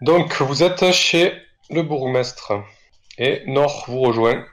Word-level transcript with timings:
Donc, 0.00 0.40
vous 0.42 0.62
êtes 0.62 0.92
chez 0.92 1.32
le 1.70 1.82
bourgmestre 1.82 2.52
et 3.18 3.42
Nord 3.46 3.84
vous 3.88 4.00
rejoint. 4.00 4.44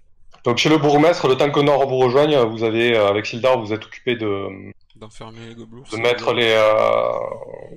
Donc, 0.45 0.57
chez 0.57 0.69
le 0.69 0.77
bourgmestre, 0.77 1.27
le 1.27 1.35
temps 1.35 1.51
que 1.51 1.59
Nord 1.59 1.87
vous 1.87 1.97
rejoigne, 1.97 2.35
vous 2.37 2.63
avez, 2.63 2.95
euh, 2.97 3.07
avec 3.07 3.25
Sildar, 3.25 3.59
vous 3.59 3.73
êtes 3.73 3.83
occupé 3.85 4.15
de, 4.15 4.47
D'enfermer 4.95 5.47
les 5.49 5.55
gobelours. 5.55 5.85
de 5.91 5.97
mettre 5.97 6.33
les, 6.33 6.51
euh, 6.51 7.09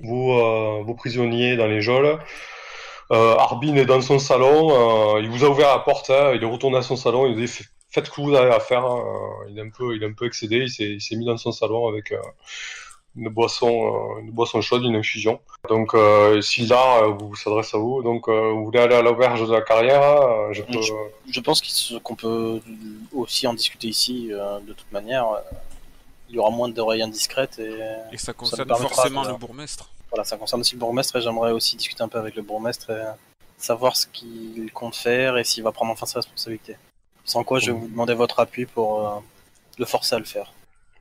vos, 0.03 0.39
euh, 0.39 0.83
vos 0.83 0.93
prisonniers 0.95 1.55
dans 1.55 1.67
les 1.67 1.81
geôles. 1.81 2.19
Euh, 3.11 3.35
Arbin 3.37 3.75
est 3.75 3.85
dans 3.85 4.01
son 4.01 4.19
salon, 4.19 5.17
il 5.19 5.29
vous 5.29 5.45
a 5.45 5.49
ouvert 5.49 5.69
la 5.69 5.79
porte, 5.79 6.09
hein, 6.09 6.33
il 6.35 6.43
est 6.43 6.45
retourné 6.45 6.77
à 6.77 6.81
son 6.81 6.97
salon, 6.97 7.25
il 7.25 7.35
vous 7.35 7.39
dit 7.41 7.47
Faites- 7.89 8.05
ce 8.05 8.11
que 8.11 8.19
vous 8.21 8.35
avez 8.35 8.51
à 8.51 8.59
faire. 8.59 8.85
hein. 8.85 9.01
Il, 9.49 9.57
est 9.57 9.61
un 9.61 9.69
peu, 9.69 9.95
il 9.95 10.03
est 10.03 10.05
un 10.07 10.11
peu 10.11 10.25
excédé, 10.25 10.65
il 10.77 11.01
s'est 11.01 11.15
mis 11.15 11.25
dans 11.25 11.37
son 11.37 11.53
salon 11.53 11.87
avec 11.87 12.13
une, 13.17 13.29
boisson, 13.29 13.67
euh, 14.17 14.19
une 14.21 14.31
boisson 14.31 14.61
chaude, 14.61 14.83
une 14.83 14.95
infusion. 14.95 15.39
Donc 15.69 15.93
euh, 15.93 16.39
Sildar 16.41 17.03
euh, 17.03 17.07
vous 17.09 17.35
s'adresse 17.35 17.73
à 17.73 17.77
vous, 17.77 18.01
donc 18.03 18.27
euh, 18.29 18.51
vous 18.51 18.65
voulez 18.65 18.79
aller 18.79 18.95
à 18.95 19.01
l'auberge 19.01 19.45
de 19.47 19.51
la 19.51 19.61
carrière, 19.61 20.53
je 20.53 20.61
peux... 20.61 20.79
Je 21.29 21.39
pense 21.41 21.61
qu'on 22.03 22.15
peut 22.15 22.61
aussi 23.13 23.47
en 23.47 23.53
discuter 23.53 23.87
ici, 23.87 24.29
euh, 24.31 24.59
de 24.59 24.73
toute 24.73 24.91
manière. 24.91 25.25
Il 26.29 26.35
y 26.35 26.39
aura 26.39 26.49
moins 26.51 26.67
d'oreilles 26.69 27.01
indiscrètes 27.01 27.57
et 27.59 27.73
Et 28.11 28.17
ça 28.17 28.33
concerne 28.33 28.67
forcément 28.75 29.23
de- 29.23 29.29
le 29.29 29.35
bourgmestre. 29.35 29.89
voilà, 30.09 30.23
ça 30.25 30.37
concerne 30.37 30.61
aussi 30.61 30.73
le 30.75 30.79
bourgmestre 30.79 31.15
et 31.15 31.21
j'aimerais 31.21 31.51
aussi 31.51 31.75
discuter 31.77 32.03
un 32.03 32.09
peu 32.09 32.17
avec 32.19 32.35
le 32.35 32.41
bourgmestre 32.41 32.89
et 32.91 33.03
savoir 33.57 33.95
ce 33.95 34.07
qu'il 34.07 34.69
compte 34.73 34.95
faire 34.95 35.37
et 35.37 35.43
s'il 35.43 35.63
va 35.63 35.71
prendre 35.71 35.91
enfin 35.91 36.05
ses 36.05 36.19
responsabilités. 36.19 36.75
Sans 37.25 37.43
quoi, 37.43 37.59
je 37.59 37.71
vais 37.71 37.77
vous 37.77 37.87
demander 37.87 38.13
votre 38.13 38.39
appui 38.39 38.65
pour 38.65 39.05
euh, 39.07 39.19
le 39.77 39.85
forcer 39.85 40.15
à 40.15 40.19
le 40.19 40.25
faire. 40.25 40.51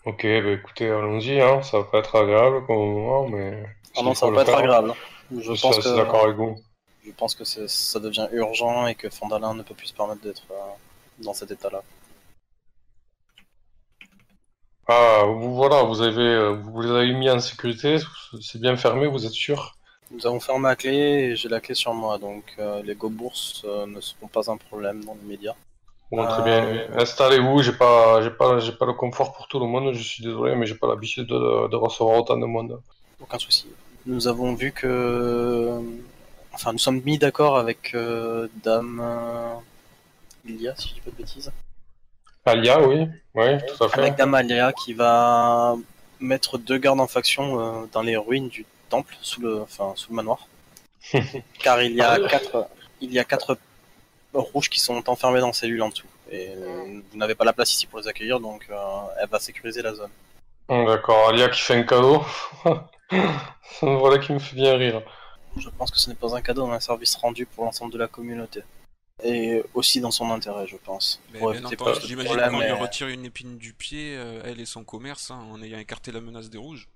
Ok, 0.07 0.23
bah 0.23 0.53
écoutez, 0.53 0.89
allons-y, 0.89 1.41
hein. 1.41 1.62
ça 1.62 1.79
va 1.79 1.85
pas 1.85 1.99
être 1.99 2.15
agréable 2.15 2.65
comme 2.67 2.77
moment, 2.77 3.29
mais... 3.29 3.65
Ah 3.97 4.03
non, 4.03 4.15
ça 4.15 4.27
va 4.27 4.35
pas 4.35 4.43
être 4.43 4.51
faire, 4.51 4.59
agréable. 4.59 4.95
Je 5.33 5.53
Je 5.53 5.61
pense 5.61 5.79
que 5.79 5.97
d'accord 5.97 6.25
avec 6.25 6.37
vous. 6.37 6.57
je 7.05 7.11
pense 7.11 7.35
que 7.35 7.45
ça 7.45 7.98
devient 7.98 8.29
urgent 8.31 8.87
et 8.87 8.95
que 8.95 9.11
Fandalin 9.11 9.55
ne 9.55 9.63
peut 9.63 9.75
plus 9.75 9.89
se 9.89 9.95
permettre 9.95 10.23
d'être 10.23 10.45
euh, 10.53 10.55
dans 11.19 11.35
cet 11.35 11.51
état-là. 11.51 11.83
Ah, 14.87 15.25
vous, 15.27 15.57
voilà, 15.57 15.83
vous 15.83 16.01
avez, 16.01 16.20
euh, 16.23 16.51
vous 16.53 16.83
les 16.83 16.91
avez 16.91 17.13
mis 17.13 17.29
en 17.29 17.41
sécurité, 17.41 17.98
c'est 18.41 18.61
bien 18.61 18.77
fermé, 18.77 19.09
vous 19.09 19.27
êtes 19.27 19.33
sûr? 19.33 19.77
Nous 20.13 20.25
avons 20.25 20.39
fermé 20.39 20.69
la 20.69 20.77
clé 20.77 20.93
et 20.93 21.37
j'ai 21.37 21.48
la 21.48 21.61
clé 21.61 21.75
sur 21.75 21.93
moi, 21.93 22.19
donc 22.19 22.45
euh, 22.61 22.81
les 22.85 22.95
go-bourses 22.95 23.63
euh, 23.65 23.87
ne 23.87 24.01
seront 24.01 24.29
pas 24.29 24.48
un 24.48 24.57
problème 24.57 25.05
dans 25.05 25.15
l'immédiat. 25.15 25.57
Bon, 26.11 26.27
très 26.27 26.43
Euh, 26.43 26.43
bien. 26.43 26.89
Installez-vous, 26.99 27.62
j'ai 27.62 27.73
pas, 27.73 28.23
j'ai 28.23 28.31
pas, 28.31 28.59
j'ai 28.61 28.73
pas 28.73 28.87
le 28.87 28.93
confort 28.95 29.33
pour 29.33 29.49
tout 29.49 29.59
le 29.59 29.67
monde, 29.67 29.93
je 29.95 30.03
suis 30.03 30.23
désolé, 30.23 30.55
mais 30.57 30.67
j'ai 30.67 30.77
pas 30.77 30.87
l'habitude 30.89 31.27
de, 31.27 31.69
de 31.69 31.77
recevoir 31.77 32.19
autant 32.19 32.37
de 32.39 32.47
monde. 32.47 32.81
Aucun 33.21 33.39
souci. 33.39 33.67
Nous 34.07 34.29
avons 34.29 34.55
vu 34.55 34.73
que. 34.73 35.81
Enfin, 36.53 36.73
nous 36.73 36.79
sommes 36.79 37.03
mis 37.03 37.19
d'accord 37.19 37.59
avec 37.59 37.95
euh, 37.95 38.48
Dame. 38.63 39.01
euh, 39.03 39.55
Ilia, 40.47 40.75
si 40.77 40.89
je 40.91 40.95
dis 40.95 41.01
pas 41.01 41.11
de 41.11 41.17
bêtises. 41.17 41.53
Alia, 42.45 42.81
oui, 42.81 43.07
oui, 43.35 43.59
tout 43.67 43.85
à 43.85 43.89
fait. 43.89 44.01
Avec 44.01 44.15
Dame 44.17 44.35
Alia 44.35 44.73
qui 44.73 44.93
va 44.95 45.77
mettre 46.20 46.59
deux 46.59 46.79
gardes 46.79 47.01
en 47.01 47.07
faction 47.09 47.61
euh, 47.61 47.87
dans 47.93 48.03
les 48.03 48.17
ruines 48.17 48.48
du 48.48 48.65
temple, 48.89 49.17
sous 49.20 49.41
le, 49.41 49.63
enfin, 49.63 49.93
sous 49.97 50.11
le 50.11 50.17
manoir. 50.17 50.47
Car 51.59 51.83
il 51.83 51.95
y 51.95 52.01
a 52.01 52.19
quatre, 52.29 52.69
il 53.01 53.13
y 53.13 53.19
a 53.19 53.25
quatre 53.25 53.59
rouges 54.37 54.69
qui 54.69 54.81
sont 54.81 55.09
enfermés 55.09 55.41
dans 55.41 55.53
cellules 55.53 55.83
en 55.83 55.89
dessous. 55.89 56.06
Et 56.31 56.51
vous 57.11 57.19
n'avez 57.19 57.34
pas 57.34 57.45
la 57.45 57.53
place 57.53 57.73
ici 57.73 57.87
pour 57.87 57.98
les 57.98 58.09
accueillir, 58.09 58.41
donc 58.41 58.67
euh, 58.70 58.77
elle 59.20 59.29
va 59.29 59.39
sécuriser 59.39 59.83
la 59.83 59.95
zone. 59.95 60.11
Hum, 60.69 60.86
D'accord, 60.86 61.29
Alia 61.29 61.48
qui 61.48 61.61
fait 61.61 61.74
un 61.74 61.83
cadeau. 61.85 62.24
voilà 63.83 64.19
qui 64.19 64.33
me 64.33 64.39
fait 64.39 64.57
bien 64.57 64.77
rire. 64.77 65.02
Je 65.57 65.69
pense 65.70 65.91
que 65.91 65.98
ce 65.98 66.11
n'est 66.11 66.17
pas 66.17 66.36
un 66.36 66.42
cadeau, 66.42 66.67
mais 66.67 66.74
un 66.74 66.80
service 66.80 67.14
rendu 67.17 67.47
pour 67.47 67.64
l'ensemble 67.64 67.92
de 67.92 67.98
la 67.98 68.08
communauté. 68.08 68.63
Et 69.24 69.63
aussi 69.73 70.01
dans 70.01 70.11
son 70.11 70.30
intérêt, 70.30 70.67
je 70.67 70.77
pense. 70.77 71.23
Mais 71.33 71.41
j'imagine 72.05 72.51
qu'on 72.51 72.61
lui 72.61 72.73
retire 72.73 73.08
une 73.08 73.24
épine 73.24 73.57
du 73.57 73.73
pied, 73.73 74.14
euh, 74.17 74.42
elle 74.45 74.61
et 74.61 74.67
son 74.67 74.85
commerce, 74.85 75.30
hein, 75.30 75.41
en 75.51 75.63
ayant 75.63 75.79
écarté 75.79 76.13
la 76.13 76.20
menace 76.20 76.51
des 76.51 76.58
rouges. 76.58 76.86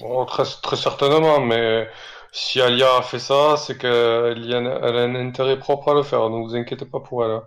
Bon, 0.00 0.24
très, 0.24 0.44
très 0.62 0.76
certainement, 0.76 1.40
mais 1.40 1.86
si 2.32 2.60
Alia 2.60 2.96
a 2.96 3.02
fait 3.02 3.18
ça, 3.18 3.56
c'est 3.56 3.76
qu'elle 3.78 4.44
y 4.44 4.54
a 4.54 4.58
un- 4.58 4.80
elle 4.88 4.96
a 4.96 5.02
un 5.02 5.14
intérêt 5.14 5.58
propre 5.58 5.90
à 5.90 5.94
le 5.94 6.02
faire, 6.02 6.28
donc 6.30 6.46
vous 6.48 6.54
inquiétez 6.56 6.86
pas 6.86 7.00
pour 7.00 7.24
elle. 7.24 7.40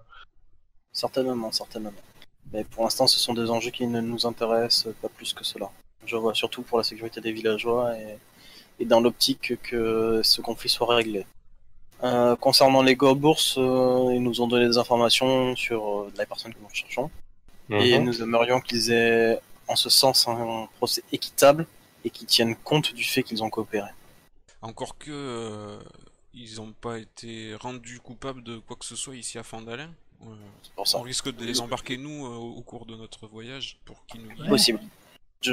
Certainement, 0.94 1.52
certainement. 1.52 1.92
Mais 2.54 2.64
pour 2.64 2.84
l'instant, 2.84 3.08
ce 3.08 3.20
sont 3.20 3.34
des 3.34 3.50
enjeux 3.50 3.72
qui 3.72 3.88
ne 3.88 4.00
nous 4.00 4.26
intéressent 4.26 4.94
pas 5.02 5.10
plus 5.10 5.34
que 5.34 5.44
cela. 5.44 5.70
Je 6.06 6.16
vois 6.16 6.34
surtout 6.36 6.62
pour 6.62 6.78
la 6.78 6.84
sécurité 6.84 7.20
des 7.20 7.32
villageois 7.32 7.98
et, 7.98 8.18
et 8.80 8.86
dans 8.86 9.02
l'optique 9.02 9.54
que 9.64 10.22
ce 10.24 10.42
conflit 10.42 10.70
soit 10.70 10.94
réglé. 10.96 11.26
Euh, 12.04 12.36
concernant 12.36 12.84
les 12.84 12.96
go-bourses, 12.96 13.56
euh, 13.58 14.12
ils 14.14 14.22
nous 14.22 14.40
ont 14.42 14.48
donné 14.48 14.68
des 14.68 14.78
informations 14.78 15.56
sur 15.56 15.80
euh, 16.02 16.12
la 16.18 16.26
personne 16.26 16.54
que 16.54 16.60
nous 16.60 16.68
recherchons. 16.68 17.10
Et 17.72 17.98
Mhm. 17.98 18.06
nous 18.06 18.22
aimerions 18.22 18.62
qu'ils 18.62 18.92
aient, 18.92 19.40
en 19.68 19.76
ce 19.76 19.90
sens, 19.90 20.28
un 20.28 20.68
procès 20.78 21.02
équitable 21.12 21.66
et 22.04 22.12
qu'ils 22.12 22.28
tiennent 22.28 22.56
compte 22.56 22.94
du 22.94 23.04
fait 23.04 23.24
qu'ils 23.24 23.44
ont 23.44 23.50
coopéré. 23.50 23.90
Encore 24.66 24.98
que 24.98 25.12
euh, 25.12 25.78
ils 26.34 26.56
n'ont 26.58 26.74
pas 26.74 26.98
été 26.98 27.56
rendus 27.56 28.00
coupables 28.00 28.44
de 28.44 28.58
quoi 28.58 28.76
que 28.76 28.86
ce 28.86 28.96
soit 28.96 29.16
ici 29.16 29.38
à 29.38 29.44
Fandalin. 29.44 29.90
Euh, 30.24 30.26
C'est 30.64 30.74
pour 30.74 30.88
ça. 30.88 30.98
on 30.98 31.02
risque 31.02 31.34
de 31.34 31.46
les 31.46 31.62
embarquer 31.62 31.98
nous 31.98 32.26
euh, 32.26 32.30
au 32.36 32.62
cours 32.62 32.86
de 32.86 32.96
notre 32.96 33.28
voyage 33.28 33.78
pour 33.86 34.06
qu'ils 34.08 34.22
nous. 34.22 34.48
Possible. 34.50 34.80
Je, 35.42 35.52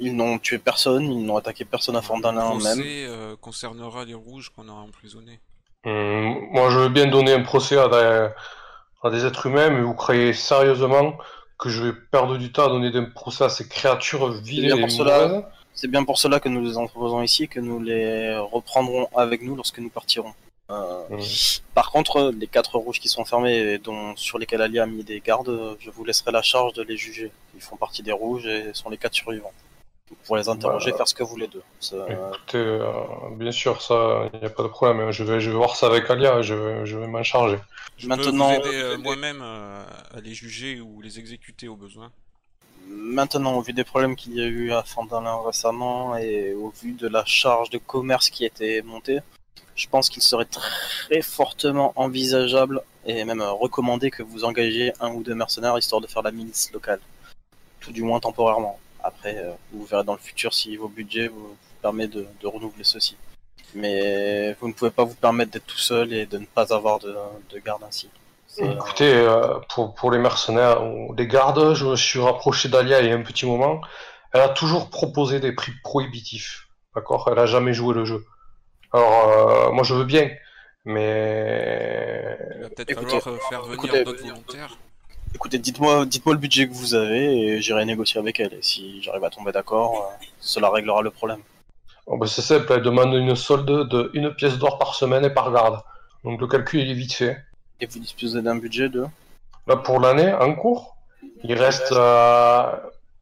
ils 0.00 0.16
n'ont 0.16 0.38
tué 0.38 0.58
personne, 0.58 1.04
ils 1.04 1.24
n'ont 1.24 1.36
attaqué 1.36 1.64
personne 1.64 1.94
à 1.94 2.00
Le 2.00 2.04
Fandalin 2.04 2.48
même. 2.48 2.58
procès 2.58 3.04
euh, 3.06 3.36
concernera 3.36 4.04
les 4.04 4.14
rouges 4.14 4.50
qu'on 4.50 4.68
aura 4.68 4.80
emprisonnés. 4.80 5.38
Hum, 5.84 6.48
moi, 6.50 6.70
je 6.70 6.78
veux 6.80 6.88
bien 6.88 7.06
donner 7.06 7.32
un 7.32 7.42
procès 7.42 7.78
à 7.78 7.88
des, 7.88 8.28
à 9.04 9.10
des 9.10 9.24
êtres 9.24 9.46
humains, 9.46 9.70
mais 9.70 9.82
vous 9.82 9.94
croyez 9.94 10.32
sérieusement 10.32 11.16
que 11.58 11.68
je 11.68 11.84
vais 11.84 11.92
perdre 11.92 12.36
du 12.38 12.50
temps 12.50 12.64
à 12.66 12.68
donner 12.68 12.90
des 12.90 13.06
procès 13.06 13.44
à 13.44 13.48
ces 13.48 13.68
créatures 13.68 14.40
bien 14.42 14.76
et 14.76 14.80
pour 14.80 14.90
cela. 14.90 15.50
C'est 15.74 15.88
bien 15.88 16.04
pour 16.04 16.18
cela 16.18 16.40
que 16.40 16.48
nous 16.48 16.62
les 16.62 16.76
entreposons 16.76 17.22
ici, 17.22 17.48
que 17.48 17.60
nous 17.60 17.80
les 17.80 18.36
reprendrons 18.38 19.08
avec 19.16 19.42
nous 19.42 19.56
lorsque 19.56 19.78
nous 19.78 19.88
partirons. 19.88 20.34
Euh. 20.70 21.02
Par 21.74 21.90
contre, 21.90 22.30
les 22.38 22.46
quatre 22.46 22.76
rouges 22.76 23.00
qui 23.00 23.08
sont 23.08 23.24
fermés 23.24 23.56
et 23.56 23.78
dont, 23.78 24.14
sur 24.16 24.38
lesquels 24.38 24.62
Ali 24.62 24.78
a 24.78 24.86
mis 24.86 25.02
des 25.02 25.20
gardes, 25.20 25.76
je 25.80 25.90
vous 25.90 26.04
laisserai 26.04 26.30
la 26.32 26.42
charge 26.42 26.74
de 26.74 26.82
les 26.82 26.96
juger. 26.96 27.32
Ils 27.56 27.60
font 27.62 27.76
partie 27.76 28.02
des 28.02 28.12
rouges 28.12 28.46
et 28.46 28.72
sont 28.74 28.88
les 28.90 28.98
quatre 28.98 29.14
survivants. 29.14 29.52
Vous 30.10 30.16
pourrez 30.26 30.40
les 30.40 30.48
interroger, 30.48 30.90
Bah, 30.90 30.98
faire 30.98 31.08
ce 31.08 31.14
que 31.14 31.22
vous 31.22 31.30
voulez 31.30 31.46
d'eux. 31.46 31.62
Écoutez, 31.82 32.58
euh, 32.58 32.92
bien 33.36 33.52
sûr, 33.52 33.80
ça, 33.80 34.28
il 34.34 34.40
n'y 34.40 34.46
a 34.46 34.50
pas 34.50 34.64
de 34.64 34.68
problème. 34.68 35.10
Je 35.12 35.22
vais, 35.24 35.40
je 35.40 35.50
vais 35.50 35.56
voir 35.56 35.76
ça 35.76 35.86
avec 35.86 36.10
Alia, 36.10 36.42
je 36.42 36.54
vais, 36.54 36.84
je 36.86 36.98
vais 36.98 37.06
m'en 37.06 37.22
charger. 37.22 37.58
Je 37.96 38.08
Maintenant- 38.08 38.56
peux 38.56 38.62
vous 38.62 38.68
aider 38.68 38.82
euh, 38.82 38.98
moi-même 38.98 39.40
euh, 39.42 39.84
à 40.14 40.20
les 40.20 40.34
juger 40.34 40.80
ou 40.80 41.00
les 41.00 41.18
exécuter 41.20 41.68
au 41.68 41.76
besoin. 41.76 42.10
Maintenant, 42.92 43.54
au 43.54 43.60
vu 43.60 43.72
des 43.72 43.84
problèmes 43.84 44.16
qu'il 44.16 44.34
y 44.34 44.40
a 44.40 44.46
eu 44.46 44.72
à 44.72 44.82
Fandalin 44.82 45.40
récemment 45.46 46.16
et 46.16 46.54
au 46.54 46.70
vu 46.70 46.90
de 46.92 47.06
la 47.06 47.24
charge 47.24 47.70
de 47.70 47.78
commerce 47.78 48.30
qui 48.30 48.42
a 48.42 48.48
été 48.48 48.82
montée, 48.82 49.20
je 49.76 49.86
pense 49.86 50.08
qu'il 50.08 50.24
serait 50.24 50.46
très 50.46 51.22
fortement 51.22 51.92
envisageable 51.94 52.82
et 53.06 53.24
même 53.24 53.42
recommandé 53.42 54.10
que 54.10 54.24
vous 54.24 54.42
engagiez 54.42 54.92
un 54.98 55.12
ou 55.12 55.22
deux 55.22 55.36
mercenaires 55.36 55.78
histoire 55.78 56.00
de 56.00 56.08
faire 56.08 56.22
la 56.22 56.32
milice 56.32 56.72
locale. 56.72 56.98
Tout 57.78 57.92
du 57.92 58.02
moins 58.02 58.18
temporairement. 58.18 58.80
Après, 59.04 59.38
euh, 59.38 59.52
vous 59.72 59.84
verrez 59.84 60.02
dans 60.02 60.14
le 60.14 60.18
futur 60.18 60.52
si 60.52 60.76
vos 60.76 60.88
budgets 60.88 61.28
vous, 61.28 61.46
vous 61.46 61.56
permettent 61.80 62.10
de, 62.10 62.26
de 62.40 62.46
renouveler 62.48 62.82
ceci. 62.82 63.16
Mais 63.72 64.52
vous 64.54 64.66
ne 64.66 64.72
pouvez 64.72 64.90
pas 64.90 65.04
vous 65.04 65.14
permettre 65.14 65.52
d'être 65.52 65.66
tout 65.66 65.78
seul 65.78 66.12
et 66.12 66.26
de 66.26 66.38
ne 66.38 66.46
pas 66.46 66.74
avoir 66.74 66.98
de, 66.98 67.14
de 67.50 67.58
garde 67.60 67.84
ainsi. 67.84 68.08
Écoutez, 68.58 69.12
euh, 69.14 69.58
pour, 69.72 69.94
pour 69.94 70.10
les 70.10 70.18
mercenaires 70.18 70.84
ou 70.84 71.14
les 71.14 71.26
gardes, 71.26 71.74
je 71.74 71.86
me 71.86 71.96
suis 71.96 72.20
rapproché 72.20 72.68
d'Alia 72.68 73.00
il 73.00 73.08
y 73.08 73.12
a 73.12 73.14
un 73.14 73.22
petit 73.22 73.46
moment. 73.46 73.80
Elle 74.32 74.42
a 74.42 74.48
toujours 74.48 74.90
proposé 74.90 75.40
des 75.40 75.52
prix 75.52 75.72
prohibitifs. 75.82 76.68
D'accord? 76.94 77.28
Elle 77.30 77.38
a 77.38 77.46
jamais 77.46 77.72
joué 77.72 77.94
le 77.94 78.04
jeu. 78.04 78.24
Alors, 78.92 79.28
euh, 79.28 79.72
moi 79.72 79.84
je 79.84 79.94
veux 79.94 80.04
bien, 80.04 80.30
mais. 80.84 82.36
Il 82.56 82.62
va 82.62 82.68
peut-être 82.70 82.90
Écoutez, 82.90 83.20
falloir 83.20 83.28
euh, 83.28 83.48
faire 83.48 83.62
venir 83.62 83.74
écoutez, 83.74 84.04
d'autres 84.04 84.22
volontaires. 84.22 84.76
Écoutez, 85.34 85.58
dites-moi, 85.58 86.06
dites-moi 86.06 86.34
le 86.34 86.40
budget 86.40 86.68
que 86.68 86.74
vous 86.74 86.94
avez 86.94 87.46
et 87.46 87.62
j'irai 87.62 87.84
négocier 87.84 88.18
avec 88.18 88.40
elle. 88.40 88.54
Et 88.54 88.62
si 88.62 89.00
j'arrive 89.02 89.22
à 89.24 89.30
tomber 89.30 89.52
d'accord, 89.52 90.10
euh, 90.20 90.24
cela 90.40 90.70
réglera 90.70 91.02
le 91.02 91.10
problème. 91.10 91.40
Bon, 92.06 92.18
ben, 92.18 92.26
c'est 92.26 92.42
simple, 92.42 92.72
elle 92.72 92.82
demande 92.82 93.14
une 93.14 93.36
solde 93.36 93.88
de 93.88 94.10
une 94.14 94.34
pièce 94.34 94.58
d'or 94.58 94.78
par 94.78 94.94
semaine 94.96 95.24
et 95.24 95.30
par 95.30 95.52
garde. 95.52 95.80
Donc 96.24 96.40
le 96.40 96.48
calcul 96.48 96.80
il 96.80 96.90
est 96.90 96.94
vite 96.94 97.14
fait. 97.14 97.38
Et 97.80 97.86
vous 97.86 97.98
disposez 97.98 98.42
d'un 98.42 98.56
budget 98.56 98.88
de 98.88 99.06
Là 99.66 99.76
pour 99.76 100.00
l'année 100.00 100.32
en 100.32 100.54
cours, 100.54 100.96
il 101.44 101.54
reste, 101.54 101.92
euh, 101.92 102.72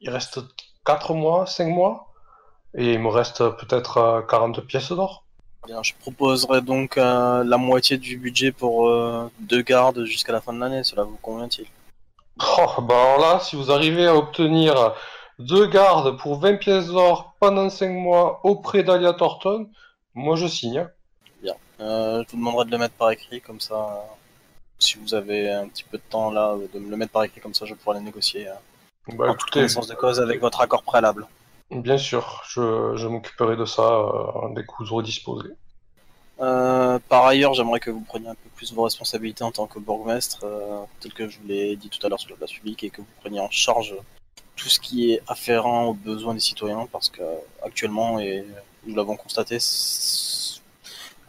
il 0.00 0.10
reste 0.10 0.40
4 0.87 1.14
mois, 1.14 1.46
5 1.46 1.66
mois, 1.69 2.12
et 2.75 2.93
il 2.94 2.99
me 3.00 3.08
reste 3.08 3.38
peut-être 3.38 3.99
euh, 3.99 4.22
40 4.22 4.60
pièces 4.62 4.93
d'or. 4.93 5.25
Bien, 5.66 5.82
je 5.82 5.93
proposerai 6.00 6.62
donc 6.62 6.96
euh, 6.96 7.44
la 7.44 7.56
moitié 7.58 7.99
du 7.99 8.16
budget 8.16 8.52
pour 8.52 8.88
euh, 8.88 9.31
deux 9.40 9.62
gardes 9.62 10.05
jusqu'à 10.05 10.32
la 10.32 10.40
fin 10.40 10.52
de 10.52 10.61
l'année. 10.61 10.84
Cela 10.84 11.02
vous 11.02 11.19
convient-il? 11.20 11.66
Oh, 12.40 12.81
bah 12.82 12.94
alors 12.94 13.19
là, 13.20 13.40
si 13.40 13.56
vous 13.56 13.70
arrivez 13.72 14.06
à 14.06 14.14
obtenir 14.14 14.94
deux 15.38 15.66
gardes 15.66 16.16
pour 16.19 16.38
20 16.38 16.56
pièces 16.56 16.87
d'or 16.87 17.34
pendant 17.40 17.69
5 17.69 17.90
mois 17.90 18.40
auprès 18.44 18.84
d'Alia 18.84 19.12
Thornton, 19.12 19.69
moi 20.14 20.37
je 20.37 20.46
signe. 20.46 20.78
hein. 20.78 20.88
Euh, 21.81 22.22
je 22.25 22.31
vous 22.32 22.38
demanderai 22.38 22.64
de 22.64 22.70
le 22.70 22.78
mettre 22.78 22.94
par 22.94 23.11
écrit, 23.11 23.40
comme 23.40 23.61
ça, 23.61 23.75
euh, 23.75 24.14
si 24.78 24.96
vous 24.98 25.14
avez 25.14 25.50
un 25.50 25.69
petit 25.69 25.84
peu 25.84 25.98
de 25.98 26.02
temps 26.08 26.30
là, 26.30 26.56
de 26.72 26.78
me 26.78 26.90
le 26.90 26.96
mettre 26.96 27.12
par 27.12 27.25
écrit, 27.25 27.40
comme 27.40 27.54
ça 27.54 27.66
je 27.66 27.75
pourrai 27.75 27.98
le 27.98 28.04
négocier 28.04 28.48
euh, 28.48 28.52
Bah, 29.14 29.30
en 29.30 29.34
toute 29.34 29.50
connaissance 29.50 29.86
de 29.88 29.94
cause 29.94 30.20
avec 30.20 30.40
votre 30.40 30.60
accord 30.60 30.82
préalable. 30.82 31.26
bien 31.70 31.98
sûr, 31.98 32.42
je, 32.48 32.94
je 32.96 33.06
m'occuperai 33.06 33.56
de 33.56 33.64
ça 33.64 33.82
euh, 33.82 34.48
dès 34.54 34.62
que 34.62 34.72
vous 34.78 34.92
aurez 34.92 35.04
disposé. 35.04 35.48
Euh, 36.40 36.98
par 37.08 37.26
ailleurs, 37.26 37.54
j'aimerais 37.54 37.80
que 37.80 37.90
vous 37.90 38.00
preniez 38.02 38.28
un 38.28 38.34
peu 38.34 38.48
plus 38.54 38.72
vos 38.72 38.84
responsabilités 38.84 39.42
en 39.42 39.50
tant 39.50 39.66
que 39.66 39.80
bourgmestre, 39.80 40.40
euh, 40.44 40.82
tel 41.00 41.12
que 41.12 41.28
je 41.28 41.38
vous 41.40 41.48
l'ai 41.48 41.75
dit 41.75 41.88
tout 41.88 42.04
à 42.06 42.08
l'heure 42.08 42.20
sur 42.20 42.30
la 42.30 42.36
place 42.36 42.52
publique, 42.52 42.84
et 42.84 42.90
que 42.90 43.00
vous 43.00 43.06
preniez 43.20 43.40
en 43.40 43.50
charge 43.50 43.94
tout 44.54 44.69
ce 44.69 44.78
qui 44.78 45.12
est 45.12 45.22
afférent 45.26 45.86
aux 45.86 45.94
besoins 45.94 46.34
des 46.34 46.40
citoyens, 46.40 46.86
parce 46.92 47.08
que 47.08 47.22
actuellement, 47.64 48.20
et 48.20 48.44
nous 48.86 48.94
l'avons 48.94 49.16
constaté, 49.16 49.58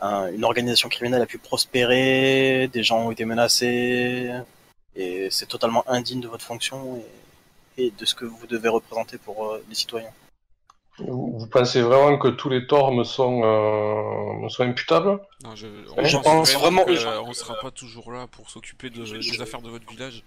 un- 0.02 0.32
une 0.32 0.44
organisation 0.44 0.90
criminelle 0.90 1.22
a 1.22 1.26
pu 1.26 1.38
prospérer, 1.38 2.70
des 2.72 2.84
gens 2.84 3.00
ont 3.08 3.12
été 3.12 3.26
menacés, 3.26 4.32
et 4.96 5.28
c'est 5.32 5.48
totalement 5.48 5.84
indigne 5.88 6.22
de 6.22 6.28
votre 6.28 6.44
fonction 6.46 7.02
et, 7.78 7.84
et 7.86 7.92
de 7.98 8.06
ce 8.06 8.16
que 8.16 8.26
vous 8.26 8.48
devez 8.48 8.70
représenter 8.70 9.18
pour 9.18 9.46
euh, 9.46 9.64
les 9.70 9.76
citoyens. 9.76 10.10
Vous, 11.00 11.38
vous 11.40 11.48
pensez 11.48 11.82
vraiment 11.82 12.18
que 12.18 12.28
tous 12.28 12.50
les 12.50 12.68
torts 12.68 12.92
me 12.92 13.06
sont, 13.06 13.42
euh, 13.44 14.34
me 14.44 14.50
sont 14.50 14.64
imputables? 14.64 15.20
Non, 15.46 15.56
je, 15.56 15.68
Je 16.04 16.18
pense 16.18 16.54
vraiment- 16.56 16.84
que, 16.84 16.92
euh, 16.92 17.22
on 17.22 17.32
sera 17.34 17.56
pas 17.62 17.72
toujours 17.72 18.12
là 18.12 18.28
pour 18.30 18.50
s'occuper 18.50 18.90
de- 18.90 19.06
des 19.06 19.22
je- 19.22 19.42
affaires 19.42 19.62
de 19.62 19.70
votre 19.70 19.90
village. 19.90 20.24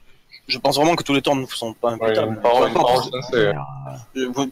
Je 0.48 0.58
pense 0.58 0.76
vraiment 0.76 0.96
que 0.96 1.02
tous 1.04 1.12
les 1.12 1.20
torts 1.22 1.36
ne 1.36 1.44
vous 1.44 1.50
sont 1.52 1.74
pas 1.74 1.90
imputables. 1.90 2.40
parole, 2.40 2.70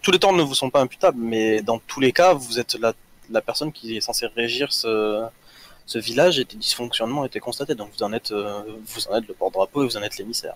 tous 0.02 0.10
les 0.10 0.18
temps 0.18 0.32
ne 0.32 0.42
vous 0.42 0.54
sont 0.54 0.70
pas 0.70 0.80
imputables, 0.80 1.18
mais 1.18 1.62
dans 1.62 1.78
tous 1.78 2.00
les 2.00 2.12
cas, 2.12 2.34
vous 2.34 2.58
êtes 2.60 2.74
la, 2.74 2.92
la 3.30 3.40
personne 3.40 3.72
qui 3.72 3.96
est 3.96 4.00
censée 4.00 4.26
régir 4.26 4.72
ce, 4.72 5.24
ce 5.86 5.98
village 5.98 6.38
et 6.38 6.44
des 6.44 6.56
dysfonctionnements 6.56 7.24
été 7.24 7.40
constatés. 7.40 7.74
Donc 7.74 7.90
vous 7.96 8.02
en 8.02 8.12
êtes, 8.12 8.32
euh, 8.32 8.62
vous 8.84 9.08
en 9.08 9.16
êtes 9.16 9.28
le 9.28 9.34
porte-drapeau 9.34 9.82
et 9.82 9.86
vous 9.86 9.96
en 9.96 10.02
êtes 10.02 10.18
l'émissaire. 10.18 10.54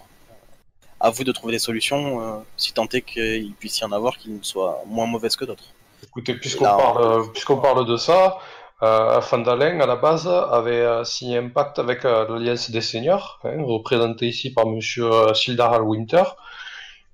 À 1.01 1.11
vous 1.11 1.25
de 1.25 1.33
trouver 1.33 1.53
des 1.53 1.59
solutions, 1.59 2.21
euh, 2.21 2.39
si 2.57 2.73
tant 2.73 2.89
est 2.89 3.03
qu'il 3.03 3.53
puisse 3.55 3.79
y 3.81 3.85
en 3.85 3.93
avoir 3.93 4.17
qui 4.17 4.39
soient 4.43 4.83
moins 4.87 5.07
mauvaises 5.07 5.37
que 5.37 5.45
d'autres. 5.45 5.65
Écoutez, 6.05 6.35
puisqu'on 6.35 6.65
parle, 6.65 7.03
euh, 7.03 7.25
puisqu'on 7.33 7.57
parle 7.57 7.87
de 7.87 7.97
ça, 7.97 8.39
euh, 8.83 9.21
Fandalen, 9.21 9.81
à 9.81 9.87
la 9.87 9.97
base, 9.97 10.29
avait 10.29 11.05
signé 11.05 11.39
un 11.39 11.49
pacte 11.49 11.79
avec 11.79 12.05
l'Alliance 12.05 12.71
des 12.71 12.81
Seigneurs, 12.81 13.41
hein, 13.45 13.63
représenté 13.65 14.29
ici 14.29 14.53
par 14.53 14.67
euh, 14.67 15.35
Sildar 15.35 15.85
Winter. 15.85 16.23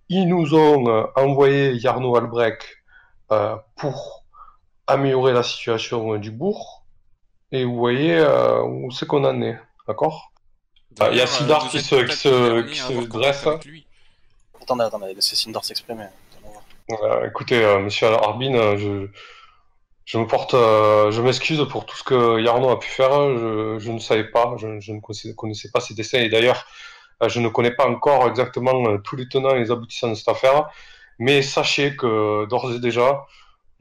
Ils 0.08 0.26
nous 0.26 0.54
ont 0.54 1.06
envoyé 1.16 1.72
Yarno 1.74 2.16
Albrecht 2.16 2.62
pour 3.76 4.19
améliorer 4.90 5.32
la 5.32 5.42
situation 5.42 6.14
euh, 6.14 6.18
du 6.18 6.30
bourg. 6.30 6.84
Et 7.52 7.64
vous 7.64 7.76
voyez 7.76 8.16
euh, 8.16 8.62
où 8.62 8.90
c'est 8.90 9.06
qu'on 9.06 9.24
en 9.24 9.40
est, 9.42 9.58
d'accord? 9.88 10.32
Ah, 11.00 11.08
il 11.10 11.16
y 11.16 11.20
a 11.20 11.26
Sildar 11.26 11.64
vous 11.64 11.70
qui 11.70 11.80
se- 11.80 11.94
qui 12.04 12.16
se- 12.16 12.62
qui 12.62 12.78
se 12.78 12.92
dresse. 13.06 13.46
Attendez, 14.62 14.84
attendez, 14.84 15.14
laissez 15.14 15.34
Sindar 15.36 15.64
s'exprimer. 15.64 16.04
Euh, 16.90 17.26
écoutez, 17.28 17.64
euh, 17.64 17.78
Monsieur 17.80 18.08
Arbin, 18.08 18.54
euh, 18.54 18.76
je, 18.76 19.08
je 20.04 20.18
me 20.18 20.26
porte, 20.26 20.54
euh, 20.54 21.10
je 21.10 21.22
m'excuse 21.22 21.64
pour 21.70 21.86
tout 21.86 21.96
ce 21.96 22.02
que 22.04 22.40
Yarno 22.40 22.68
a 22.70 22.78
pu 22.78 22.88
faire. 22.88 23.10
Je, 23.36 23.76
je 23.78 23.90
ne 23.92 23.98
savais 23.98 24.24
pas, 24.24 24.54
je, 24.58 24.80
je 24.80 24.92
ne 24.92 25.00
connaissais, 25.00 25.34
connaissais 25.34 25.70
pas 25.72 25.80
ses 25.80 25.94
dessins 25.94 26.18
et 26.18 26.28
d'ailleurs, 26.28 26.66
euh, 27.22 27.28
je 27.28 27.40
ne 27.40 27.48
connais 27.48 27.70
pas 27.72 27.86
encore 27.86 28.26
exactement 28.28 28.86
euh, 28.88 28.98
tous 28.98 29.16
les 29.16 29.28
tenants 29.28 29.54
et 29.54 29.60
les 29.60 29.70
aboutissants 29.70 30.08
de 30.08 30.14
cette 30.14 30.28
affaire. 30.28 30.68
Mais 31.18 31.42
sachez 31.42 31.96
que 31.96 32.46
d'ores 32.46 32.72
et 32.72 32.78
déjà, 32.80 33.26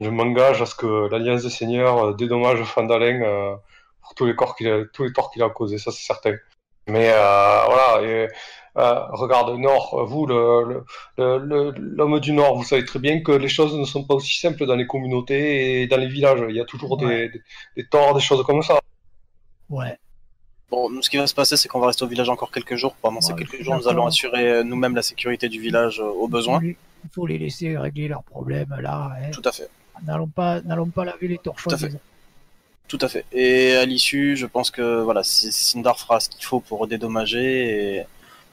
je 0.00 0.08
m'engage 0.10 0.62
à 0.62 0.66
ce 0.66 0.74
que 0.74 1.08
l'Alliance 1.10 1.42
des 1.42 1.50
Seigneurs 1.50 1.98
euh, 2.04 2.14
dédommage 2.14 2.62
Fandalen 2.64 3.22
euh, 3.22 3.54
pour 4.02 4.14
tous 4.14 4.26
les, 4.26 4.34
corps 4.34 4.56
qu'il 4.56 4.68
a, 4.68 4.84
tous 4.92 5.04
les 5.04 5.12
torts 5.12 5.30
qu'il 5.30 5.42
a 5.42 5.50
causés, 5.50 5.78
ça 5.78 5.90
c'est 5.90 6.04
certain. 6.04 6.34
Mais 6.86 7.10
euh, 7.12 7.60
voilà, 7.66 8.02
et, 8.02 8.28
euh, 8.78 9.00
regarde 9.12 9.50
Nord, 9.58 10.04
vous, 10.06 10.26
le, 10.26 10.64
le, 10.68 10.84
le- 11.18 11.38
le- 11.38 11.70
l'homme 11.78 12.18
du 12.20 12.32
Nord, 12.32 12.56
vous 12.56 12.64
savez 12.64 12.84
très 12.84 12.98
bien 12.98 13.20
que 13.22 13.32
les 13.32 13.48
choses 13.48 13.74
ne 13.76 13.84
sont 13.84 14.04
pas 14.04 14.14
aussi 14.14 14.38
simples 14.40 14.64
dans 14.66 14.76
les 14.76 14.86
communautés 14.86 15.82
et 15.82 15.86
dans 15.86 15.98
les 15.98 16.08
villages. 16.08 16.42
Il 16.48 16.56
y 16.56 16.60
a 16.60 16.64
toujours 16.64 16.96
des, 16.96 17.04
Ouais. 17.06 17.28
des, 17.28 17.40
des 17.76 17.86
torts, 17.88 18.14
des 18.14 18.20
choses 18.20 18.42
comme 18.44 18.62
ça. 18.62 18.80
Ouais. 19.68 19.96
Bon, 20.70 20.88
nous, 20.88 21.02
ce 21.02 21.10
qui 21.10 21.16
va 21.16 21.26
se 21.26 21.34
passer, 21.34 21.56
c'est 21.56 21.68
qu'on 21.68 21.80
va 21.80 21.88
rester 21.88 22.04
au 22.04 22.08
village 22.08 22.28
encore 22.28 22.50
quelques 22.52 22.76
jours. 22.76 22.94
Pendant 23.02 23.20
ces 23.20 23.32
Ouais, 23.32 23.40
quelques 23.44 23.62
jours, 23.62 23.76
nous 23.76 23.88
allons 23.88 24.06
assurer 24.06 24.62
nous-mêmes 24.64 24.94
la 24.94 25.02
sécurité 25.02 25.48
du 25.48 25.60
village 25.60 26.00
euh, 26.00 26.04
au 26.04 26.28
besoin. 26.28 26.60
Il 26.62 26.76
faut 27.12 27.26
les 27.26 27.38
laisser 27.38 27.76
régler 27.76 28.08
leurs 28.08 28.22
problèmes 28.22 28.74
là. 28.80 29.10
hein. 29.20 29.30
Tout 29.32 29.42
à 29.44 29.52
fait. 29.52 29.68
N'allons 30.06 30.28
pas, 30.28 30.60
n'allons 30.62 30.88
pas 30.88 31.04
laver 31.04 31.28
les 31.28 31.38
torchons. 31.38 31.70
Tout 31.70 31.74
à 31.74 31.78
fait. 31.78 31.92
Tout 32.88 32.98
à 33.02 33.08
fait. 33.08 33.24
Et 33.32 33.74
à 33.76 33.84
l'issue, 33.84 34.36
je 34.36 34.46
pense 34.46 34.70
que 34.70 35.00
voilà, 35.02 35.22
Sindar 35.22 35.98
fera 35.98 36.18
ce 36.20 36.28
qu'il 36.28 36.44
faut 36.44 36.60
pour 36.60 36.86
dédommager 36.86 37.98
et 37.98 38.06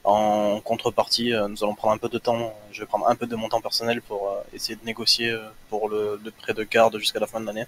en 0.04 0.60
contrepartie, 0.60 1.34
euh, 1.34 1.48
nous 1.48 1.62
allons 1.64 1.74
prendre 1.74 1.94
un 1.94 1.98
peu 1.98 2.08
de 2.08 2.18
temps. 2.18 2.54
Je 2.70 2.80
vais 2.80 2.86
prendre 2.86 3.08
un 3.08 3.16
peu 3.16 3.26
de 3.26 3.36
mon 3.36 3.48
temps 3.48 3.60
personnel 3.60 4.00
pour 4.00 4.30
euh, 4.30 4.40
essayer 4.52 4.76
de 4.76 4.84
négocier 4.84 5.30
euh, 5.30 5.40
pour 5.68 5.88
le, 5.88 6.20
le 6.24 6.30
prêt 6.30 6.54
de 6.54 6.62
garde 6.62 6.96
jusqu'à 6.98 7.18
la 7.20 7.26
fin 7.26 7.40
de 7.40 7.46
l'année. 7.46 7.66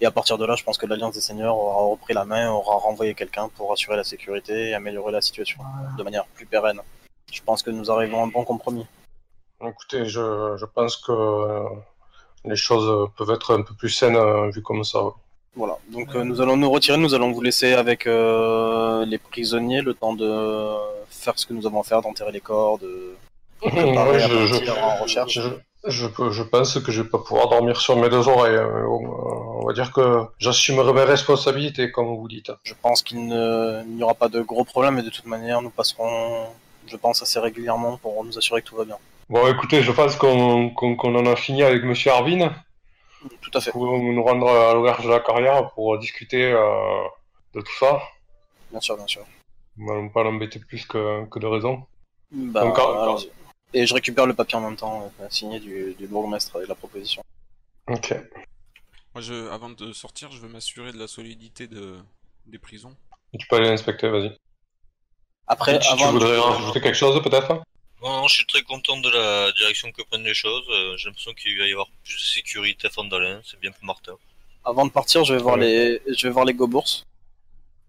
Et 0.00 0.06
à 0.06 0.10
partir 0.10 0.36
de 0.36 0.44
là, 0.44 0.54
je 0.54 0.62
pense 0.62 0.76
que 0.76 0.84
l'Alliance 0.86 1.14
des 1.14 1.22
Seigneurs 1.22 1.56
aura 1.56 1.82
repris 1.90 2.12
la 2.12 2.26
main, 2.26 2.50
aura 2.50 2.76
renvoyé 2.76 3.14
quelqu'un 3.14 3.48
pour 3.48 3.72
assurer 3.72 3.96
la 3.96 4.04
sécurité 4.04 4.68
et 4.68 4.74
améliorer 4.74 5.10
la 5.10 5.22
situation 5.22 5.58
Voilà. 5.74 5.96
de 5.96 6.02
manière 6.02 6.26
plus 6.26 6.44
pérenne. 6.44 6.80
Je 7.32 7.40
pense 7.42 7.62
que 7.62 7.70
nous 7.70 7.90
arrivons 7.90 8.20
à 8.20 8.24
un 8.24 8.28
bon 8.28 8.44
compromis. 8.44 8.86
Écoutez, 9.66 10.04
je, 10.04 10.56
je 10.58 10.64
pense 10.66 10.96
que 10.98 11.12
euh, 11.12 11.68
les 12.46 12.56
choses 12.56 13.08
peuvent 13.16 13.30
être 13.30 13.54
un 13.54 13.62
peu 13.62 13.74
plus 13.74 13.90
saines 13.90 14.16
euh, 14.16 14.50
vues 14.50 14.62
comme 14.62 14.84
ça. 14.84 15.02
ouais. 15.04 15.10
Voilà, 15.54 15.78
donc 15.90 16.14
euh, 16.14 16.22
nous 16.22 16.42
allons 16.42 16.58
nous 16.58 16.68
retirer, 16.70 16.98
nous 16.98 17.14
allons 17.14 17.32
vous 17.32 17.40
laisser 17.40 17.72
avec 17.72 18.06
euh, 18.06 19.06
les 19.06 19.16
prisonniers 19.16 19.80
le 19.80 19.94
temps 19.94 20.12
de 20.12 20.74
faire 21.08 21.32
ce 21.38 21.46
que 21.46 21.54
nous 21.54 21.66
avons 21.66 21.80
à 21.80 21.82
faire, 21.82 22.02
d'enterrer 22.02 22.30
les 22.32 22.42
corps, 22.42 22.78
de 22.78 23.14
préparer 23.62 24.10
Ouais, 24.10 24.22
à 24.22 24.28
je, 24.28 24.46
je, 24.46 24.70
en 24.70 24.96
recherche. 25.02 25.32
je, 25.86 26.06
je, 26.30 26.42
pense 26.42 26.78
que 26.78 26.92
je 26.92 27.00
vais 27.00 27.08
pas 27.08 27.18
pouvoir 27.20 27.48
dormir 27.48 27.80
sur 27.80 27.96
mes 27.96 28.10
deux 28.10 28.28
oreilles. 28.28 28.56
hein, 28.56 28.68
bon, 28.84 29.02
euh, 29.06 29.62
on 29.62 29.66
va 29.66 29.72
dire 29.72 29.92
que 29.92 30.24
j'assumerai 30.38 30.92
mes 30.92 31.04
responsabilités, 31.04 31.90
comme 31.90 32.08
vous 32.14 32.28
dites. 32.28 32.52
Je 32.64 32.74
pense 32.82 33.00
qu'il 33.00 33.26
n'y 33.26 34.02
aura 34.02 34.12
pas 34.14 34.28
de 34.28 34.42
gros 34.42 34.64
problèmes 34.64 34.98
et 34.98 35.02
de 35.02 35.08
toute 35.10 35.24
manière 35.26 35.62
nous 35.62 35.70
passerons, 35.70 36.48
je 36.86 36.96
pense, 36.98 37.22
assez 37.22 37.38
régulièrement 37.40 37.96
pour 37.96 38.22
nous 38.24 38.36
assurer 38.36 38.60
que 38.60 38.66
tout 38.66 38.76
va 38.76 38.84
bien. 38.84 38.98
Bon, 39.28 39.48
écoutez, 39.48 39.82
je 39.82 39.90
pense 39.90 40.14
qu'on 40.16 40.70
en 40.76 41.26
a 41.26 41.36
fini 41.36 41.62
avec 41.62 41.82
Monsieur 41.82 42.12
Arvin. 42.12 42.54
Tout 43.40 43.50
à 43.54 43.60
fait, 43.60 43.72
Vous 43.72 43.80
pouvez 43.80 43.98
nous 43.98 44.22
rendre 44.22 44.48
à 44.48 44.72
l'auberge 44.74 45.04
de 45.04 45.10
la 45.10 45.18
carrière 45.18 45.70
pour 45.72 45.98
discuter 45.98 46.44
euh, 46.52 47.02
de 47.54 47.60
tout 47.60 47.76
ça. 47.80 48.00
bien 48.70 48.80
sûr, 48.80 48.96
bien 48.96 49.06
sûr. 49.06 49.24
On 49.78 50.04
va 50.04 50.08
pas 50.10 50.22
l'embêter 50.22 50.60
plus 50.60 50.86
que, 50.86 51.24
que 51.26 51.38
de 51.40 51.46
raison. 51.46 51.84
Bah, 52.30 52.62
Donc. 52.62 53.28
Et 53.74 53.84
je 53.84 53.92
récupère 53.94 54.26
le 54.26 54.34
papier 54.34 54.56
en 54.56 54.60
même 54.60 54.76
temps, 54.76 55.12
euh, 55.20 55.26
signé 55.28 55.58
du, 55.58 55.94
du 55.98 56.06
bourgmestre 56.06 56.54
avec 56.56 56.68
la 56.68 56.76
proposition. 56.76 57.22
Ok. 57.88 58.14
Moi, 59.14 59.22
je, 59.22 59.48
avant 59.50 59.70
de 59.70 59.92
sortir, 59.92 60.30
je 60.30 60.38
veux 60.38 60.48
m'assurer 60.48 60.92
de 60.92 60.98
la 60.98 61.08
solidité 61.08 61.66
de, 61.66 61.98
des 62.46 62.58
prisons. 62.58 62.94
Tu 63.38 63.46
peux 63.48 63.56
aller 63.56 63.68
l'inspecter, 63.68 64.08
vas-y. 64.08 64.36
Après, 65.48 65.78
tu, 65.80 65.86
tu 65.88 65.92
avant, 65.92 66.12
voudrais 66.12 66.38
rajouter 66.38 66.80
quelque 66.80 66.94
chose, 66.96 67.20
peut-être? 67.22 67.60
Non, 68.02 68.26
je 68.28 68.34
suis 68.34 68.46
très 68.46 68.62
content 68.62 68.98
de 68.98 69.08
la 69.10 69.52
direction 69.52 69.90
que 69.90 70.02
prennent 70.02 70.22
les 70.24 70.34
choses. 70.34 70.64
Euh, 70.70 70.96
J'ai 70.96 71.08
l'impression 71.08 71.32
qu'il 71.34 71.58
va 71.58 71.66
y 71.66 71.72
avoir 71.72 71.88
plus 72.04 72.16
de 72.16 72.20
sécurité 72.22 72.86
à 72.86 72.90
Fandalin, 72.90 73.40
c'est 73.44 73.58
bien 73.58 73.70
pour 73.72 73.84
Martin. 73.84 74.12
Avant 74.64 74.84
de 74.84 74.90
partir, 74.90 75.24
je 75.24 75.34
vais 75.34 75.40
voir 75.42 75.56
Ouais. 75.56 76.00
les, 76.06 76.14
je 76.14 76.26
vais 76.26 76.32
voir 76.32 76.44
les 76.44 76.54
Gobours, 76.54 77.04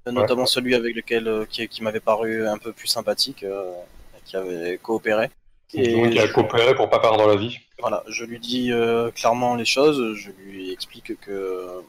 Euh, 0.08 0.12
notamment 0.12 0.46
celui 0.46 0.74
avec 0.76 0.96
lequel 0.96 1.28
euh, 1.28 1.46
qui, 1.46 1.68
qui 1.68 1.84
m'avait 1.84 2.00
paru 2.00 2.48
un 2.48 2.58
peu 2.58 2.72
plus 2.72 2.88
sympathique, 2.88 3.44
euh, 3.44 3.74
qui 4.26 4.38
avait 4.38 4.78
coopéré. 4.82 5.30
Moins 5.74 6.10
qui 6.10 6.20
a 6.20 6.28
je- 6.28 6.32
coopéré 6.32 6.74
pour 6.76 6.90
pas 6.90 7.00
perdre 7.00 7.28
la 7.28 7.36
vie. 7.36 7.58
Voilà, 7.80 8.04
je 8.08 8.24
lui 8.24 8.40
dis 8.40 8.72
euh, 8.72 9.12
clairement 9.12 9.56
les 9.56 9.66
choses. 9.66 10.16
Je 10.16 10.30
lui 10.32 10.72
explique 10.72 11.20
que 11.20 11.32
euh, 11.32 11.82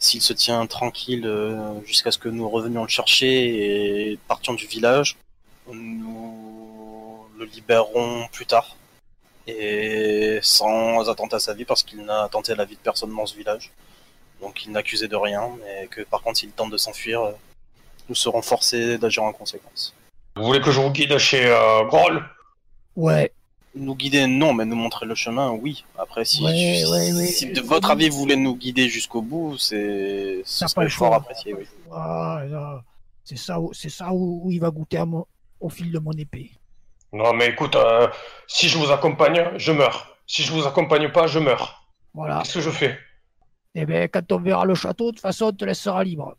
s'il 0.00 0.20
se 0.20 0.32
tient 0.32 0.66
tranquille 0.66 1.24
euh, 1.26 1.80
jusqu'à 1.86 2.10
ce 2.10 2.18
que 2.18 2.28
nous 2.28 2.48
revenions 2.48 2.82
le 2.82 2.88
chercher 2.88 3.30
et 4.10 4.18
partions 4.26 4.54
du 4.54 4.66
village, 4.66 5.16
nous 5.72 6.23
le 7.44 7.50
libérerons 7.50 8.26
plus 8.32 8.46
tard 8.46 8.76
et 9.46 10.38
sans 10.42 11.08
attenter 11.08 11.36
à 11.36 11.38
sa 11.38 11.54
vie 11.54 11.64
parce 11.64 11.82
qu'il 11.82 12.02
n'a 12.04 12.22
attenté 12.22 12.52
à 12.52 12.54
la 12.56 12.64
vie 12.64 12.76
de 12.76 12.80
personne 12.80 13.14
dans 13.14 13.26
ce 13.26 13.36
village. 13.36 13.72
Donc 14.40 14.64
il 14.64 14.72
n'accusait 14.72 15.08
de 15.08 15.16
rien, 15.16 15.50
mais 15.60 15.86
que 15.88 16.02
par 16.02 16.22
contre 16.22 16.38
s'il 16.38 16.50
tente 16.50 16.70
de 16.70 16.76
s'enfuir, 16.76 17.22
euh, 17.22 17.32
nous 18.08 18.14
serons 18.14 18.42
forcés 18.42 18.98
d'agir 18.98 19.22
en 19.22 19.32
conséquence. 19.32 19.94
Vous 20.36 20.44
voulez 20.44 20.60
que 20.60 20.70
je 20.70 20.80
vous 20.80 20.90
guide 20.90 21.16
chez 21.18 21.46
euh, 21.46 21.84
Groll 21.84 22.24
Ouais. 22.96 23.32
Nous 23.76 23.96
guider, 23.96 24.26
non, 24.28 24.52
mais 24.54 24.64
nous 24.64 24.76
montrer 24.76 25.04
le 25.04 25.16
chemin, 25.16 25.50
oui. 25.50 25.84
Après, 25.98 26.24
si, 26.24 26.44
Ouais, 26.44 26.52
si- 26.54 26.90
ouais, 26.92 27.12
ouais. 27.12 27.26
si 27.26 27.50
de 27.52 27.60
votre 27.60 27.90
avis 27.90 28.08
vous 28.08 28.18
voulez 28.18 28.36
nous 28.36 28.54
guider 28.54 28.88
jusqu'au 28.88 29.20
bout, 29.20 29.58
c'est 29.58 30.42
ce 30.44 30.68
serait 30.68 30.88
fort 30.88 31.14
apprécié, 31.14 31.54
oui. 31.54 31.66
Voilà. 31.88 32.82
C'est 33.24 33.36
ça, 33.36 33.58
où- 33.58 33.72
c'est 33.74 33.88
ça 33.90 34.12
où, 34.12 34.42
où 34.44 34.50
il 34.52 34.60
va 34.60 34.70
goûter 34.70 34.98
à 34.98 35.04
mon- 35.04 35.26
au 35.60 35.68
fil 35.68 35.90
de 35.90 35.98
mon 35.98 36.12
épée. 36.12 36.52
Non, 37.14 37.32
mais 37.32 37.46
écoute, 37.50 37.76
euh, 37.76 38.08
si 38.48 38.68
je 38.68 38.76
vous 38.76 38.90
accompagne, 38.90 39.52
je 39.56 39.70
meurs. 39.70 40.16
Si 40.26 40.42
je 40.42 40.50
vous 40.52 40.66
accompagne 40.66 41.12
pas, 41.12 41.28
je 41.28 41.38
meurs. 41.38 41.86
Voilà. 42.12 42.38
Qu'est-ce 42.40 42.54
que 42.54 42.60
je 42.60 42.70
fais? 42.70 42.98
Et 43.76 43.86
bien, 43.86 44.08
quand 44.08 44.32
on 44.32 44.40
verra 44.40 44.64
le 44.64 44.74
château, 44.74 45.06
de 45.06 45.10
toute 45.12 45.20
façon, 45.20 45.46
on 45.46 45.52
te 45.52 45.64
laissera 45.64 46.02
libre. 46.02 46.36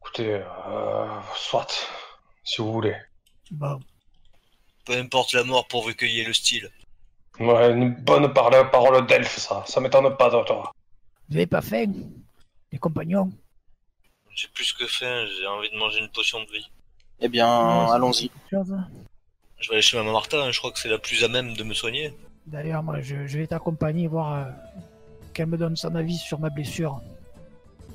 écoutez, 0.00 0.34
euh, 0.68 1.20
soit, 1.34 1.88
si 2.44 2.60
vous 2.60 2.72
voulez. 2.72 2.94
Bon, 3.50 3.80
Peu 4.84 4.92
importe 4.98 5.32
la 5.32 5.44
mort 5.44 5.66
pourvu 5.66 5.94
qu'il 5.96 6.10
y 6.10 6.20
ait 6.20 6.24
le 6.24 6.34
style. 6.34 6.70
Ouais, 7.40 7.70
une 7.72 7.94
bonne 7.94 8.34
parole, 8.34 8.70
parole 8.70 9.06
d'elfe, 9.06 9.38
ça. 9.38 9.64
Ça 9.66 9.80
m'étonne 9.80 10.14
pas 10.18 10.28
de 10.28 10.44
toi. 10.44 10.70
vous 11.30 11.36
avez 11.36 11.46
pas 11.46 11.62
faim 11.62 11.90
Les 12.70 12.78
compagnons? 12.78 13.32
J'ai 14.34 14.48
plus 14.48 14.74
que 14.74 14.86
faim, 14.86 15.26
j'ai 15.38 15.46
envie 15.46 15.70
de 15.70 15.76
manger 15.76 16.00
une 16.00 16.10
potion 16.10 16.40
de 16.44 16.50
vie. 16.52 16.70
Eh 17.20 17.28
bien, 17.28 17.46
Ouais, 17.86 17.92
allons-y. 17.92 18.30
Je 18.50 19.68
vais 19.68 19.74
aller 19.74 19.82
chez 19.82 19.96
Maman 19.96 20.12
Martha, 20.12 20.36
hein, 20.42 20.50
je 20.50 20.58
crois 20.58 20.70
que 20.72 20.78
c'est 20.78 20.88
la 20.88 20.98
plus 20.98 21.24
à 21.24 21.28
même 21.28 21.54
de 21.54 21.62
me 21.64 21.72
soigner. 21.74 22.12
D'ailleurs, 22.46 22.82
moi, 22.82 23.00
je, 23.00 23.26
je 23.26 23.38
vais 23.38 23.46
t'accompagner, 23.46 24.06
voir 24.06 24.34
euh, 24.34 24.44
qu'elle 25.32 25.46
me 25.46 25.56
donne 25.56 25.76
son 25.76 25.94
avis 25.94 26.16
sur 26.18 26.38
ma 26.38 26.50
blessure. 26.50 27.00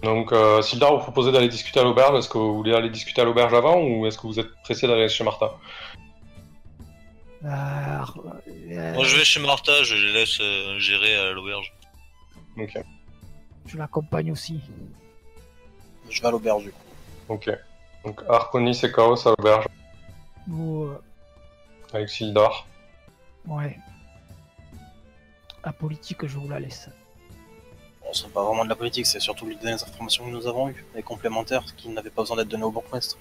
Donc, 0.01 0.31
euh, 0.31 0.61
Sildar 0.61 0.93
vous 0.95 0.99
proposez 1.03 1.31
d'aller 1.31 1.49
discuter 1.49 1.79
à 1.79 1.83
l'auberge. 1.83 2.17
Est-ce 2.17 2.29
que 2.29 2.37
vous 2.37 2.55
voulez 2.55 2.73
aller 2.73 2.89
discuter 2.89 3.21
à 3.21 3.25
l'auberge 3.25 3.53
avant 3.53 3.81
ou 3.81 4.05
est-ce 4.07 4.17
que 4.17 4.25
vous 4.27 4.39
êtes 4.39 4.49
pressé 4.63 4.87
d'aller 4.87 5.09
chez 5.09 5.23
Martha? 5.23 5.51
Ah, 7.45 8.03
euh, 8.47 8.93
Moi 8.95 9.03
je 9.05 9.15
vais 9.15 9.23
chez 9.23 9.39
Martha, 9.39 9.83
je 9.83 9.95
les 9.95 10.11
laisse 10.13 10.39
euh, 10.41 10.77
gérer 10.79 11.15
à 11.15 11.31
l'auberge. 11.31 11.73
Ok, 12.57 12.77
je 13.65 13.77
l'accompagne 13.77 14.31
aussi. 14.31 14.59
Je 16.09 16.21
vais 16.21 16.27
à 16.27 16.31
l'auberge 16.31 16.63
du 16.63 16.71
coup. 16.71 16.81
ok. 17.29 17.49
Donc, 18.05 18.21
Arconis 18.29 18.79
et 18.83 18.91
Chaos 18.91 19.27
à 19.27 19.31
l'auberge 19.37 19.65
Vous, 20.47 20.83
euh, 20.85 21.01
avec 21.93 22.09
Sildar. 22.09 22.65
ouais. 23.47 23.77
La 25.65 25.73
politique, 25.73 26.25
je 26.25 26.37
vous 26.37 26.47
la 26.47 26.59
laisse. 26.59 26.89
Bon, 28.01 28.13
c'est 28.13 28.31
pas 28.31 28.43
vraiment 28.43 28.63
de 28.63 28.69
la 28.69 28.77
politique, 28.77 29.05
c'est 29.05 29.19
surtout 29.19 29.45
les 29.45 29.55
dernières 29.55 29.83
informations 29.83 30.23
que 30.25 30.29
nous 30.29 30.47
avons 30.47 30.69
eues, 30.69 30.85
les 30.95 31.03
complémentaires 31.03 31.63
qui 31.75 31.89
n'avaient 31.89 32.09
pas 32.09 32.21
besoin 32.21 32.37
d'être 32.37 32.47
donnés 32.47 32.63
au 32.63 32.71
bourgmestre. 32.71 33.17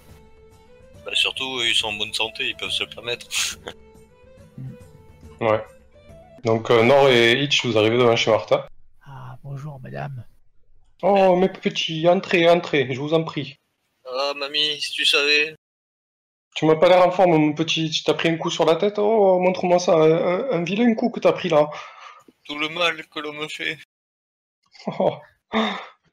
Bah, 1.04 1.10
surtout, 1.14 1.60
ils 1.62 1.74
sont 1.74 1.88
en 1.88 1.92
bonne 1.94 2.14
santé, 2.14 2.48
ils 2.50 2.56
peuvent 2.56 2.70
se 2.70 2.84
le 2.84 2.90
permettre. 2.90 3.26
Ouais. 5.40 5.64
Donc, 6.44 6.68
euh, 6.70 6.82
Nord 6.82 7.08
et 7.10 7.40
Hitch, 7.40 7.64
vous 7.64 7.78
arrivez 7.78 7.96
devant 7.96 8.16
chez 8.16 8.30
Martha. 8.32 8.66
Ah, 9.06 9.36
bonjour, 9.44 9.78
madame. 9.80 10.24
Oh, 11.02 11.36
mes 11.36 11.48
petits, 11.48 12.08
entrez, 12.08 12.48
entrez, 12.48 12.88
je 12.92 13.00
vous 13.00 13.14
en 13.14 13.22
prie. 13.22 13.56
Ah, 14.20 14.32
mamie, 14.36 14.80
si 14.80 14.92
tu 14.92 15.04
savais. 15.04 15.54
Tu 16.54 16.64
m'as 16.66 16.74
pas 16.76 16.88
l'air 16.88 17.06
en 17.06 17.10
forme, 17.12 17.36
mon 17.38 17.52
petit. 17.52 17.88
Tu 17.90 18.02
t'as 18.02 18.14
pris 18.14 18.28
un 18.30 18.36
coup 18.36 18.50
sur 18.50 18.64
la 18.64 18.74
tête 18.76 18.98
Oh, 18.98 19.38
montre-moi 19.38 19.78
ça, 19.78 19.94
un, 19.94 20.50
un 20.50 20.64
vilain 20.64 20.92
coup 20.94 21.10
que 21.10 21.20
t'as 21.20 21.32
pris 21.32 21.48
là. 21.48 21.70
Tout 22.44 22.58
le 22.58 22.68
mal 22.68 23.06
que 23.06 23.20
l'on 23.20 23.32
me 23.32 23.48
fait. 23.48 23.78
Oh. 24.98 25.16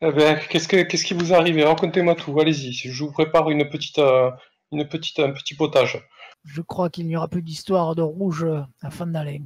Eh 0.01 0.11
ben, 0.11 0.39
qu'est-ce 0.49 0.67
que 0.67 0.81
qu'est-ce 0.83 1.05
qui 1.05 1.13
vous 1.13 1.31
est 1.31 1.35
arrivé? 1.35 1.63
Racontez-moi 1.63 2.15
tout. 2.15 2.37
Allez-y. 2.39 2.73
Je 2.73 3.03
vous 3.03 3.11
prépare 3.11 3.49
une 3.49 3.69
petite 3.69 3.99
euh, 3.99 4.31
une 4.71 4.87
petite 4.87 5.19
un 5.19 5.31
petit 5.31 5.55
potage. 5.55 6.03
Je 6.45 6.61
crois 6.61 6.89
qu'il 6.89 7.05
n'y 7.07 7.15
aura 7.15 7.27
plus 7.27 7.41
d'histoire 7.43 7.95
de 7.95 8.01
rouge 8.01 8.43
euh, 8.43 8.61
à 8.81 8.89
Fandalen. 8.89 9.45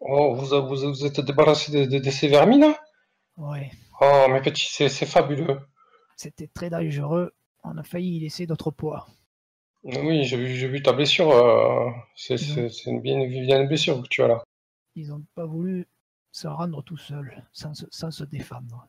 Oh, 0.00 0.34
vous 0.34 0.46
vous, 0.66 0.76
vous 0.92 1.06
êtes 1.06 1.20
débarrassé 1.20 1.72
de, 1.72 1.84
de- 1.84 1.98
de 2.02 2.10
ces 2.10 2.28
vermines 2.28 2.74
Ouais, 3.36 3.70
Oh, 4.00 4.26
mes 4.28 4.40
petits, 4.42 4.68
c'est 4.70 4.88
c'est 4.88 5.06
fabuleux. 5.06 5.60
c'était 6.16 6.48
très 6.48 6.68
dangereux. 6.70 7.32
On 7.70 7.76
a 7.78 7.82
failli 7.82 8.16
y 8.16 8.20
laisser 8.20 8.46
d'autres 8.46 8.70
poids. 8.70 9.06
Oui, 9.84 10.24
j'ai 10.24 10.68
vu 10.68 10.82
ta 10.82 10.92
blessure. 10.92 11.30
euh, 11.30 11.90
c'est 12.16 12.36
une 12.86 13.00
bien 13.00 13.20
une 13.20 13.46
bien 13.46 13.64
blessure 13.64 14.02
que 14.02 14.08
tu 14.08 14.22
as 14.22 14.28
là. 14.28 14.42
Ils 14.96 15.08
n'ont 15.08 15.24
pas 15.34 15.44
voulu 15.46 15.86
se 16.32 16.48
rendre 16.48 16.82
tout 16.82 16.96
seuls, 16.96 17.44
sans 17.52 17.74
se, 17.74 17.86
sans 17.90 18.10
se 18.10 18.24
défendre. 18.24 18.86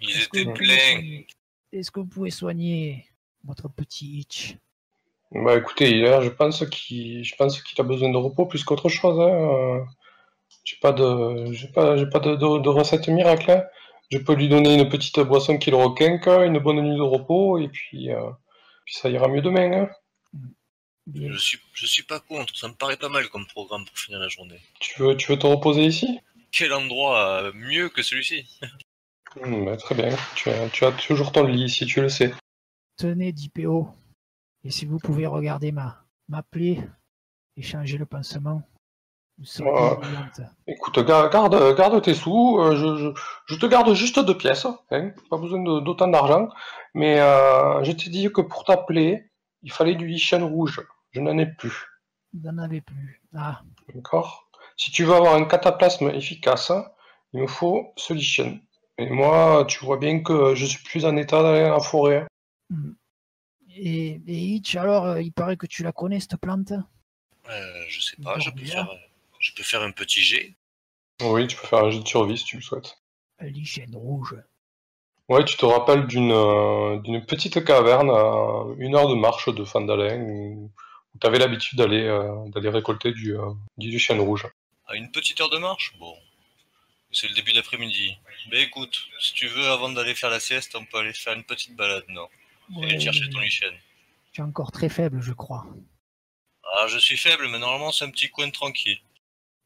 Ils 0.00 0.10
Est-ce 0.10 0.28
que 0.28 0.38
étaient 0.38 0.52
pleins. 0.52 0.76
soigner- 0.78 1.26
Est-ce 1.72 1.90
que 1.90 2.00
vous 2.00 2.06
pouvez 2.06 2.30
soigner 2.30 3.06
votre 3.44 3.68
petit 3.68 4.18
Hitch? 4.18 4.56
Bah 5.30 5.56
écoutez, 5.56 6.04
je 6.04 6.28
pense 6.28 6.66
qu'il 6.68 7.24
je 7.24 7.34
pense 7.36 7.62
qu'il 7.62 7.80
a 7.80 7.84
besoin 7.84 8.10
de 8.10 8.16
repos 8.16 8.46
plus 8.46 8.64
qu'autre 8.64 8.88
chose. 8.88 9.18
Hein. 9.20 9.32
euh. 9.32 9.80
J'ai 10.64 10.76
pas 10.80 10.92
de 10.92 11.52
j'ai 11.52 11.68
pas 11.68 11.96
j'ai 11.96 12.06
pas 12.06 12.20
de, 12.20 12.32
de, 12.36 12.58
de 12.60 12.68
recette 12.68 13.08
miracle. 13.08 13.50
hein. 13.50 13.64
Je 14.12 14.18
peux 14.18 14.34
lui 14.34 14.48
donner 14.48 14.74
une 14.74 14.88
petite 14.90 15.18
boisson 15.20 15.56
qui 15.58 15.70
le 15.70 15.76
requinque, 15.76 16.26
une 16.26 16.58
bonne 16.58 16.80
nuit 16.82 16.96
de 16.96 17.00
repos 17.02 17.58
et 17.58 17.68
puis 17.68 18.10
euh, 18.12 18.30
puis 18.84 18.94
ça 18.94 19.08
ira 19.08 19.26
mieux 19.28 19.40
demain. 19.42 19.72
hein. 19.72 19.88
Je 21.12 21.36
suis, 21.36 21.58
je 21.72 21.86
suis 21.86 22.02
pas 22.04 22.20
contre, 22.20 22.54
ça 22.56 22.68
me 22.68 22.74
paraît 22.74 22.96
pas 22.96 23.08
mal 23.08 23.28
comme 23.28 23.46
programme 23.46 23.84
pour 23.84 23.98
finir 23.98 24.20
la 24.20 24.28
journée. 24.28 24.60
Tu 24.80 25.00
veux 25.02 25.16
tu 25.16 25.32
veux 25.32 25.38
te 25.38 25.46
reposer 25.46 25.84
ici? 25.84 26.20
Quel 26.52 26.72
endroit 26.74 27.42
euh, 27.42 27.52
mieux 27.54 27.88
que 27.88 28.02
celui-ci? 28.02 28.46
Hmm, 29.42 29.64
bah, 29.64 29.76
Très 29.78 29.94
bien. 29.94 30.14
Tu 30.36 30.50
as 30.50 30.68
tu 30.68 30.84
as 30.84 30.92
toujours 30.92 31.32
ton 31.32 31.44
lit 31.44 31.68
si 31.70 31.86
tu 31.86 32.02
le 32.02 32.08
sais. 32.10 32.32
Tenez, 32.98 33.32
DPO. 33.32 33.88
Et 34.64 34.70
si 34.70 34.84
vous 34.84 34.98
pouvez 34.98 35.26
regarder 35.26 35.72
ma, 35.72 36.04
ma 36.28 36.42
plaie 36.42 36.78
et 37.56 37.62
changer 37.62 37.96
le 37.98 38.06
pansement, 38.06 38.62
brillante. 39.38 40.40
Écoute, 40.66 40.98
ga- 41.00 41.28
garde, 41.28 41.76
garde 41.76 42.02
tes 42.02 42.14
sous. 42.14 42.58
euh, 42.60 42.76
je, 42.76 42.96
je, 42.96 43.08
je 43.46 43.54
te 43.58 43.66
garde 43.66 43.92
juste 43.94 44.18
deux 44.20 44.36
pièces. 44.36 44.66
Hein, 44.90 45.10
pas 45.30 45.36
besoin 45.38 45.60
d'autant 45.80 46.08
d'argent. 46.08 46.48
Mais 46.94 47.18
euh, 47.20 47.82
je 47.84 47.92
t'ai 47.92 48.10
dit 48.10 48.30
que 48.32 48.40
pour 48.40 48.64
t'appeler, 48.64 49.30
il 49.62 49.72
fallait 49.72 49.94
du 49.94 50.06
lichen 50.06 50.42
rouge. 50.42 50.80
Je 51.12 51.20
n'en 51.20 51.36
ai 51.38 51.46
plus. 51.46 51.86
Vous 52.34 52.40
n'en 52.50 52.58
avez 52.62 52.80
plus. 52.80 53.20
Ah, 53.34 53.62
D'accord 53.94 54.48
Si 54.76 54.90
tu 54.90 55.04
veux 55.04 55.14
avoir 55.14 55.34
un 55.34 55.44
cataplasme 55.44 56.08
efficace, 56.10 56.70
hein, 56.70 56.84
il 57.32 57.40
me 57.42 57.46
faut 57.46 57.92
ce 57.96 58.12
lichen. 58.12 58.60
Et 58.98 59.08
moi, 59.10 59.64
tu 59.68 59.84
vois 59.84 59.96
bien 59.96 60.22
que 60.22 60.54
je 60.54 60.66
suis 60.66 60.82
plus 60.84 61.04
en 61.04 61.16
état 61.16 61.42
d'aller 61.42 61.62
dans 61.64 61.72
la 61.74 61.80
forêt. 61.80 62.26
hmm. 62.70 62.92
Et, 63.74 64.20
et 64.26 64.34
Hitch, 64.36 64.76
alors, 64.76 65.06
euh, 65.06 65.22
il 65.22 65.32
paraît 65.32 65.56
que 65.56 65.66
tu 65.66 65.82
la 65.82 65.92
connais, 65.92 66.20
cette 66.20 66.36
plante? 66.36 66.72
Euh, 66.72 67.82
Je 67.88 68.00
sais 68.02 68.16
pas, 68.22 68.38
je 68.38 68.50
peux, 68.50 68.64
faire, 68.66 68.88
euh, 68.90 68.94
je 69.42 69.52
peux 69.52 69.62
faire 69.62 69.82
un 69.82 69.90
petit 69.90 70.22
jet. 70.22 70.54
Oui, 71.20 71.46
tu 71.46 71.56
peux 71.56 71.66
faire 71.66 71.84
un 71.84 71.90
jet 71.90 72.00
de 72.00 72.08
survie 72.08 72.38
si 72.38 72.44
tu 72.44 72.56
le 72.56 72.62
souhaites. 72.62 72.96
Lichen 73.40 73.94
rouge. 73.94 74.36
Ouais, 75.28 75.44
tu 75.44 75.56
te 75.56 75.66
rappelles 75.66 76.06
d'une 76.06 76.32
euh, 76.32 76.98
d'une 77.00 77.24
petite 77.26 77.64
caverne 77.64 78.10
à 78.10 78.64
une 78.78 78.94
heure 78.94 79.08
de 79.08 79.14
marche 79.14 79.52
de 79.52 79.64
Fandalen 79.64 80.22
où, 80.22 80.70
tu 81.20 81.26
avais 81.26 81.38
l'habitude 81.38 81.76
d'aller 81.76 82.04
euh, 82.04 82.48
d'aller 82.48 82.68
récolter 82.68 83.12
du, 83.12 83.36
euh, 83.36 83.50
du 83.76 83.90
lichen 83.90 84.20
rouge. 84.20 84.46
À 84.86 84.94
une 84.94 85.10
petite 85.10 85.40
heure 85.40 85.50
de 85.50 85.58
marche? 85.58 85.92
Bon. 85.98 86.16
C'est 87.10 87.28
le 87.28 87.34
début 87.34 87.52
d'après-midi. 87.52 88.16
Ben 88.50 88.60
écoute, 88.60 89.08
si 89.20 89.34
tu 89.34 89.46
veux, 89.48 89.66
avant 89.68 89.90
d'aller 89.90 90.14
faire 90.14 90.30
la 90.30 90.40
sieste, 90.40 90.74
on 90.76 90.84
peut 90.84 90.98
aller 90.98 91.12
faire 91.12 91.34
une 91.34 91.44
petite 91.44 91.76
balade, 91.76 92.04
non? 92.08 92.28
Et 92.80 92.84
aller 92.84 93.00
chercher 93.00 93.28
ton 93.28 93.38
mais 93.38 93.46
lichen. 93.46 93.74
Tu 94.32 94.40
es 94.40 94.44
encore 94.44 94.72
très 94.72 94.88
faible, 94.88 95.20
je 95.20 95.32
crois. 95.32 95.66
Ah, 96.74 96.86
je 96.86 96.98
suis 96.98 97.18
faible, 97.18 97.48
mais 97.48 97.58
normalement, 97.58 97.92
c'est 97.92 98.04
un 98.04 98.10
petit 98.10 98.30
coin 98.30 98.48
tranquille. 98.50 98.98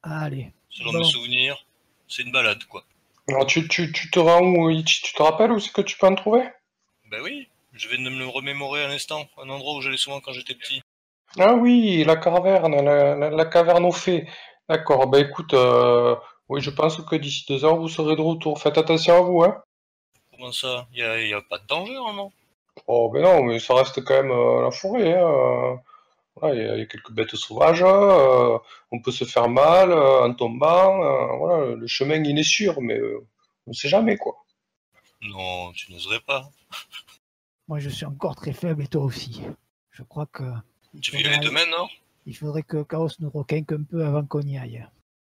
Allez. 0.08 0.52
Selon 0.70 0.92
Bon. 0.92 0.98
mes 0.98 1.04
souvenirs, 1.04 1.64
c'est 2.08 2.22
une 2.22 2.32
balade, 2.32 2.62
quoi. 2.64 2.84
Alors, 3.28 3.46
tu, 3.46 3.66
tu, 3.66 3.90
tu 3.92 4.10
te 4.10 4.18
rends 4.20 4.42
où, 4.42 4.82
Tu 4.82 5.12
te 5.12 5.22
rappelles 5.22 5.50
où 5.50 5.58
c'est 5.58 5.72
que 5.72 5.80
tu 5.80 5.98
peux 5.98 6.06
en 6.06 6.14
trouver? 6.14 6.44
Ben 7.10 7.20
oui, 7.22 7.48
je 7.72 7.88
vais 7.88 7.96
de 7.96 8.02
me 8.02 8.18
le 8.18 8.26
remémorer 8.26 8.84
un 8.84 8.90
instant. 8.90 9.26
Un 9.42 9.48
endroit 9.48 9.74
où 9.74 9.80
j'allais 9.80 9.96
souvent 9.96 10.20
quand 10.20 10.32
j'étais 10.32 10.54
petit. 10.54 10.80
Ah 11.38 11.54
oui, 11.54 12.04
la 12.04 12.16
caverne, 12.16 12.76
la, 12.84 13.16
la, 13.16 13.30
la 13.30 13.44
caverne 13.46 13.84
aux 13.84 13.92
fées. 13.92 14.28
D'accord, 14.68 15.08
bah 15.08 15.20
écoute, 15.20 15.54
euh, 15.54 16.14
oui, 16.48 16.60
je 16.60 16.70
pense 16.70 17.00
que 17.02 17.16
d'ici 17.16 17.44
deux 17.48 17.64
heures, 17.64 17.76
vous 17.76 17.88
serez 17.88 18.14
de 18.16 18.20
retour. 18.20 18.60
Faites 18.60 18.78
attention 18.78 19.16
à 19.16 19.20
vous, 19.20 19.42
hein. 19.42 19.62
Comment 20.30 20.52
ça? 20.52 20.86
Y 20.94 21.02
a, 21.02 21.20
y 21.20 21.34
a 21.34 21.42
pas 21.42 21.58
de 21.58 21.66
danger, 21.66 21.94
non? 21.94 22.30
Oh, 22.86 23.10
ben 23.10 23.22
non, 23.22 23.42
mais 23.42 23.58
ça 23.58 23.74
reste 23.74 24.04
quand 24.04 24.14
même 24.22 24.30
euh, 24.30 24.62
la 24.62 24.70
forêt, 24.70 25.14
hein. 25.18 25.80
Voilà, 26.36 26.54
Il 26.54 26.66
y, 26.66 26.68
a- 26.70 26.74
il 26.76 26.78
y 26.80 26.82
a 26.82 26.86
quelques 26.86 27.12
bêtes 27.12 27.34
sauvages, 27.36 27.82
euh, 27.82 28.58
on 28.92 29.00
peut 29.00 29.12
se 29.12 29.24
faire 29.24 29.48
mal 29.48 29.90
euh, 29.92 30.26
en 30.28 30.34
tombant. 30.34 31.02
euh, 31.02 31.36
voilà, 31.38 31.74
le 31.74 31.86
chemin, 31.86 32.22
il 32.22 32.38
est 32.38 32.42
sûr, 32.42 32.80
mais 32.80 32.98
euh, 32.98 33.26
on 33.66 33.70
ne 33.70 33.74
sait 33.74 33.88
jamais, 33.88 34.16
quoi. 34.16 34.44
Non, 35.22 35.72
tu 35.72 35.92
n'oserais 35.92 36.20
pas. 36.20 36.50
Moi, 37.68 37.78
je 37.80 37.88
suis 37.88 38.04
encore 38.04 38.36
très 38.36 38.52
faible 38.52 38.82
et 38.82 38.86
toi 38.86 39.02
aussi. 39.04 39.42
Je 39.90 40.02
crois 40.02 40.26
que. 40.26 40.44
Tu 41.00 41.10
veux 41.12 41.20
y 41.20 41.26
aller 41.26 41.38
demain, 41.38 41.66
non? 41.70 41.88
Il 42.26 42.36
faudrait 42.36 42.62
que 42.62 42.82
Chaos 42.82 43.08
nous 43.20 43.30
requinque 43.30 43.72
un 43.72 43.82
peu 43.82 44.04
avant 44.04 44.24
qu'on 44.24 44.42
y 44.42 44.58
aille. 44.58 44.86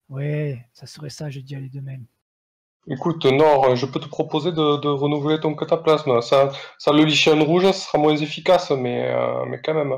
Ouais, 0.09 0.67
ça 0.73 0.87
serait 0.87 1.11
sage 1.11 1.37
d'y 1.39 1.55
aller 1.55 1.69
demain. 1.69 2.01
Écoute, 2.89 3.25
Nord, 3.27 3.77
je 3.77 3.87
peux 3.87 4.01
te 4.01 4.09
proposer 4.09 4.53
de, 4.53 4.77
de 4.79 4.89
renouveler 4.89 5.39
ton 5.41 5.55
cataplasme. 5.55 6.21
Ça, 6.21 6.51
ça 6.79 6.93
le 6.93 7.05
lichen 7.05 7.41
rouge, 7.43 7.65
ça 7.65 7.73
sera 7.73 7.99
moins 7.99 8.17
efficace, 8.17 8.71
mais, 8.71 9.09
euh, 9.09 9.45
mais 9.47 9.61
quand 9.63 9.75
même. 9.75 9.95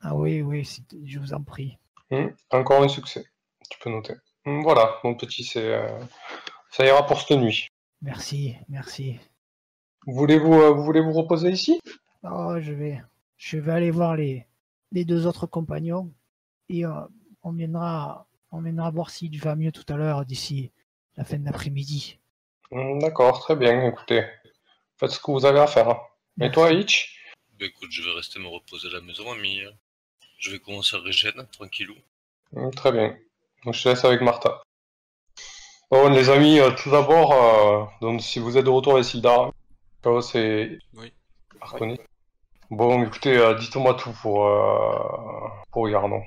Ah 0.00 0.14
oui, 0.14 0.42
oui, 0.42 0.64
si- 0.64 0.84
je 1.04 1.18
vous 1.18 1.32
en 1.34 1.42
prie. 1.42 1.76
Hum, 2.10 2.34
encore 2.50 2.82
un 2.82 2.88
succès. 2.88 3.24
Tu 3.70 3.78
peux 3.78 3.90
noter. 3.90 4.14
Hum, 4.46 4.62
voilà, 4.62 4.98
mon 5.04 5.14
petit, 5.14 5.44
c'est, 5.44 5.62
euh, 5.74 6.00
ça 6.70 6.84
ira 6.86 7.06
pour 7.06 7.20
cette 7.20 7.38
nuit. 7.38 7.68
Merci, 8.02 8.56
merci. 8.68 9.18
Voulez-vous, 10.06 10.54
euh, 10.54 10.70
vous 10.70 10.82
voulez 10.84 11.00
vous 11.00 11.12
reposer 11.12 11.50
ici? 11.50 11.80
Oh, 12.22 12.54
je 12.58 12.72
vais, 12.72 13.02
je 13.36 13.58
vais 13.58 13.72
aller 13.72 13.90
voir 13.90 14.16
les, 14.16 14.46
les 14.92 15.04
deux 15.04 15.26
autres 15.26 15.46
compagnons 15.46 16.12
et 16.68 16.84
euh, 16.86 16.92
on 17.42 17.52
viendra, 17.52 18.26
on 18.50 18.62
viendra 18.62 18.90
voir 18.90 19.10
s'il 19.10 19.38
va 19.40 19.54
mieux 19.56 19.72
tout 19.72 19.84
à 19.92 19.96
l'heure 19.96 20.24
d'ici 20.24 20.72
la 21.16 21.24
fin 21.24 21.38
de 21.38 21.44
l'après-midi. 21.44 22.18
Hum, 22.70 22.98
D'accord, 23.00 23.40
très 23.40 23.56
bien. 23.56 23.84
Écoutez, 23.86 24.24
faites 24.96 25.10
ce 25.10 25.20
que 25.20 25.30
vous 25.30 25.44
avez 25.44 25.58
à 25.60 25.66
faire. 25.66 26.00
Et 26.40 26.50
toi. 26.50 26.72
Hitch? 26.72 27.18
Bah, 27.58 27.66
écoute, 27.66 27.90
je 27.92 28.02
vais 28.02 28.12
rester 28.12 28.38
me 28.38 28.46
reposer 28.48 28.88
à 28.88 28.92
la 28.92 29.00
maison, 29.02 29.30
ami. 29.30 29.60
Je 30.40 30.50
vais 30.50 30.58
commencer 30.58 30.96
à 30.96 31.00
régénérer, 31.00 31.46
tranquillou. 31.52 31.94
Hum, 32.56 32.70
Très 32.72 32.92
bien. 32.92 33.16
Donc, 33.64 33.74
je 33.74 33.82
te 33.82 33.88
laisse 33.90 34.04
avec 34.04 34.22
Martha. 34.22 34.62
Bon, 35.90 36.08
les 36.08 36.30
amis, 36.30 36.58
euh, 36.58 36.70
tout 36.70 36.90
d'abord, 36.90 37.32
euh, 37.32 37.84
donc 38.00 38.22
si 38.22 38.38
vous 38.38 38.56
êtes 38.56 38.64
de 38.64 38.70
retour 38.70 38.96
à 38.96 39.02
Sildar, 39.02 39.52
et 40.34 40.78
Oui. 40.94 41.12
Bon, 42.70 43.04
écoutez, 43.04 43.36
euh, 43.36 43.54
dites-moi 43.54 43.94
tout 43.94 44.12
pour, 44.22 44.46
euh, 44.46 45.48
pour 45.72 45.88
Yarnon. 45.88 46.22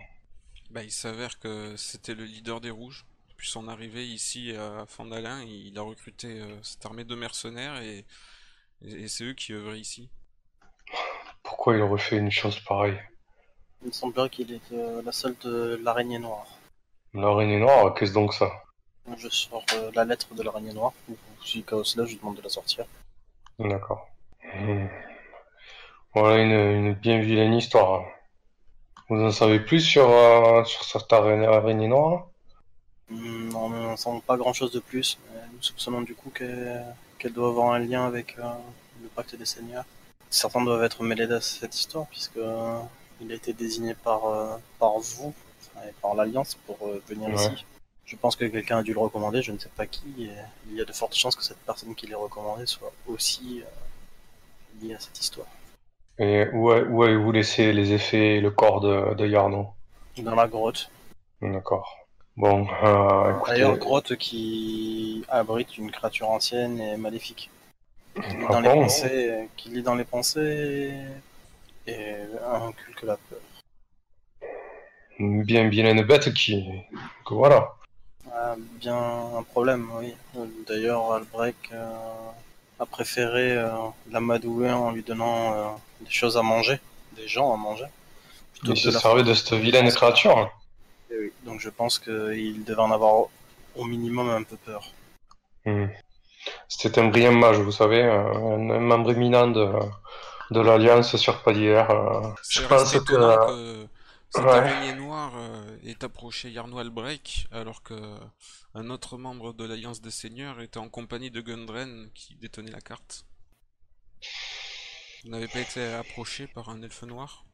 Bah, 0.69 0.83
il 0.83 0.91
s'avère 0.91 1.39
que 1.39 1.75
c'était 1.75 2.13
le 2.13 2.25
leader 2.25 2.61
des 2.61 2.69
Rouges. 2.69 3.05
Depuis 3.29 3.49
son 3.49 3.67
arrivée 3.67 4.05
ici 4.05 4.53
à 4.55 4.85
Fandalin, 4.85 5.41
il 5.43 5.77
a 5.79 5.81
recruté 5.81 6.41
euh, 6.41 6.61
cette 6.61 6.85
armée 6.85 7.03
de 7.03 7.15
mercenaires 7.15 7.81
et, 7.81 8.05
et 8.85 9.07
c'est 9.07 9.23
eux 9.23 9.33
qui 9.33 9.53
œuvraient 9.53 9.79
ici. 9.79 10.09
Pourquoi 11.41 11.75
il 11.75 11.81
aurait 11.81 11.99
fait 11.99 12.17
une 12.17 12.31
chose 12.31 12.59
pareille? 12.59 12.99
Il 13.83 13.87
me 13.87 13.91
semblerait 13.91 14.29
qu'il 14.29 14.53
est 14.53 14.71
euh, 14.71 15.01
la 15.03 15.11
seule 15.11 15.35
de 15.43 15.77
l'araignée 15.83 16.17
noire. 16.17 16.47
L'araignée 17.13 17.59
noire, 17.59 17.93
qu'est-ce 17.93 18.13
donc 18.13 18.33
ça? 18.33 18.49
Je 19.17 19.27
sors 19.27 19.65
euh, 19.73 19.91
la 19.93 20.05
lettre 20.05 20.33
de 20.33 20.41
l'araignée 20.41 20.71
noire. 20.71 20.93
Si 21.43 21.63
Chaos 21.63 21.83
là, 21.97 22.05
je 22.05 22.11
lui 22.11 22.15
demande 22.17 22.37
de 22.37 22.41
la 22.41 22.47
sortir. 22.49 22.85
D'accord. 23.59 24.07
Hmm. 24.55 24.87
Voilà 26.15 26.41
une, 26.43 26.51
une 26.51 26.93
bien 26.93 27.19
vilaine 27.19 27.53
histoire. 27.53 28.05
Vous 29.09 29.21
en 29.21 29.31
savez 29.31 29.59
plus 29.59 29.81
sur, 29.81 30.09
euh, 30.09 30.63
sur 30.63 30.85
cette 30.85 31.11
araignée, 31.11 31.45
araignée 31.45 31.89
noire? 31.89 32.27
Hmm, 33.09 33.53
On 33.53 33.69
n'en 33.69 33.97
sent 33.97 34.21
pas 34.25 34.37
grand 34.37 34.53
chose 34.53 34.71
de 34.71 34.79
plus. 34.79 35.19
nous 35.51 35.61
soupçonnons 35.61 36.01
du 36.03 36.15
coup 36.15 36.29
qu'elle 36.29 37.33
doit 37.33 37.49
avoir 37.49 37.73
un 37.73 37.79
lien 37.79 38.05
avec 38.05 38.37
le 38.37 39.09
pacte 39.13 39.35
des 39.35 39.45
seigneurs. 39.45 39.83
Certains 40.29 40.63
doivent 40.63 40.83
être 40.83 41.03
mêlés 41.03 41.29
à 41.31 41.41
cette 41.41 41.75
histoire, 41.75 42.07
puisque 42.07 42.39
il 43.21 43.31
a 43.31 43.35
été 43.35 43.53
désigné 43.53 43.93
par, 43.93 44.25
euh, 44.25 44.55
par 44.79 44.97
vous, 44.99 45.33
et 45.87 45.91
par 46.01 46.15
l'Alliance, 46.15 46.55
pour 46.67 46.77
euh, 46.87 47.01
venir 47.07 47.29
Ouais. 47.29 47.35
ici. 47.35 47.65
Je 48.05 48.15
pense 48.17 48.35
que 48.35 48.45
quelqu'un 48.45 48.79
a 48.79 48.83
dû 48.83 48.93
le 48.93 48.99
recommander, 48.99 49.41
je 49.41 49.51
ne 49.53 49.57
sais 49.57 49.69
pas 49.75 49.85
qui, 49.87 50.25
et 50.25 50.31
il 50.69 50.75
y 50.75 50.81
a 50.81 50.85
de 50.85 50.91
fortes 50.91 51.15
chances 51.15 51.35
que 51.35 51.43
cette 51.43 51.59
personne 51.59 51.95
qui 51.95 52.05
l'ait 52.05 52.15
recommandé 52.15 52.65
soit 52.65 52.91
aussi 53.07 53.63
euh, 53.63 54.85
liée 54.85 54.93
à 54.95 54.99
cette 54.99 55.19
histoire. 55.19 55.47
Et 56.19 56.45
où, 56.53 56.69
avez-vous 56.71 57.31
laissé 57.31 57.73
les 57.73 57.91
effets 57.93 58.35
et 58.37 58.41
le 58.41 58.51
corps 58.51 58.81
de, 58.81 59.13
de 59.15 59.25
Yarnon 59.25 59.69
Dans 60.17 60.35
la 60.35 60.47
grotte. 60.47 60.89
D'accord. 61.41 61.97
Bon, 62.35 62.67
euh, 62.83 63.35
écoutez, 63.37 63.51
D'ailleurs, 63.51 63.77
grotte 63.77 64.15
qui 64.17 65.23
abrite 65.29 65.77
une 65.77 65.89
créature 65.91 66.29
ancienne 66.29 66.79
et 66.79 66.97
maléfique. 66.97 67.49
Qui 68.15 68.21
lit 68.37 68.45
Ah 68.47 68.51
dans 68.51 68.59
les 68.59 68.69
bon? 68.69 68.81
pensées, 68.83 69.49
qui 69.55 69.69
lit 69.69 69.81
dans 69.81 69.95
les 69.95 70.03
pensées 70.03 70.93
et, 71.87 72.15
inculque 72.45 73.03
la 73.03 73.17
peur. 73.17 73.39
une 75.19 75.43
bien 75.43 75.67
vilaine 75.69 76.01
bête 76.03 76.33
qui... 76.33 76.65
que 77.25 77.33
voilà. 77.33 77.73
Ah, 78.31 78.55
bien 78.79 78.97
un 79.37 79.43
problème, 79.43 79.89
oui. 79.99 80.15
D'ailleurs, 80.67 81.13
Albrecht 81.13 81.71
euh, 81.71 81.93
a 82.79 82.85
préféré 82.85 83.51
euh, 83.51 83.69
l'amadouer 84.11 84.71
en 84.71 84.91
lui 84.91 85.03
donnant 85.03 85.53
euh, 85.53 85.67
des 86.01 86.11
choses 86.11 86.37
à 86.37 86.41
manger, 86.41 86.79
des 87.15 87.27
gens 87.27 87.53
à 87.53 87.57
manger. 87.57 87.85
Il 88.65 88.77
se 88.77 88.91
servait 88.91 89.23
de 89.23 89.33
cette 89.33 89.53
vilaine 89.53 89.89
créature. 89.91 90.49
Eh 91.11 91.15
oui. 91.19 91.31
Donc 91.45 91.59
je 91.59 91.69
pense 91.69 91.99
qu'il 91.99 92.63
devait 92.63 92.81
en 92.81 92.91
avoir 92.91 93.25
au 93.75 93.85
minimum 93.85 94.29
un 94.29 94.43
peu 94.43 94.55
peur. 94.55 94.83
Hmm. 95.65 95.87
C'était 96.67 96.99
un 96.99 97.07
brillant 97.07 97.33
mage, 97.33 97.57
vous 97.57 97.71
savez, 97.71 98.01
euh, 98.01 98.57
un, 98.57 98.69
un 98.69 98.79
membre 98.79 99.11
éminent 99.11 99.47
de, 99.47 99.65
de 100.53 100.61
l'Alliance 100.61 101.15
sur 101.17 101.41
Padier. 101.43 101.83
euh. 101.89 102.21
Je 102.49 102.61
pense 102.61 102.93
que... 102.93 102.99
que 102.99 103.87
cette 104.29 104.45
ouais. 104.45 104.51
araignée 104.51 104.95
noire 104.95 105.33
euh, 105.35 105.77
ait 105.85 106.03
approché 106.03 106.49
Yarno 106.49 106.79
Albrecht 106.79 107.45
alors 107.51 107.83
que 107.83 107.93
un 108.73 108.89
autre 108.89 109.17
membre 109.17 109.53
de 109.53 109.63
l'Alliance 109.63 110.01
des 110.01 110.09
Seigneurs 110.09 110.59
était 110.61 110.79
en 110.79 110.89
compagnie 110.89 111.29
de 111.29 111.39
Gundren 111.39 112.09
qui 112.15 112.35
détenait 112.35 112.71
la 112.71 112.81
carte. 112.81 113.25
Vous 115.23 115.29
n'avez 115.29 115.47
pas 115.47 115.59
été 115.59 115.85
approché 115.85 116.47
par 116.47 116.69
un 116.69 116.81
elfe 116.81 117.03
noir? 117.03 117.45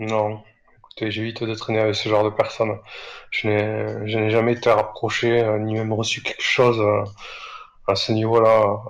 Non, 0.00 0.42
écoutez, 0.78 1.12
j'évite 1.12 1.44
de 1.44 1.54
traîner 1.54 1.78
avec 1.78 1.94
ce 1.94 2.08
genre 2.08 2.24
de 2.24 2.30
personnes. 2.30 2.80
Je 3.30 3.46
n'ai, 3.46 4.30
jamais 4.30 4.54
été 4.54 4.70
rapproché, 4.70 5.40
euh, 5.40 5.60
ni 5.60 5.74
même 5.74 5.92
reçu 5.92 6.20
quelque 6.20 6.42
chose 6.42 6.82
à 7.86 7.94
ce 7.94 8.10
niveau-là. 8.10 8.82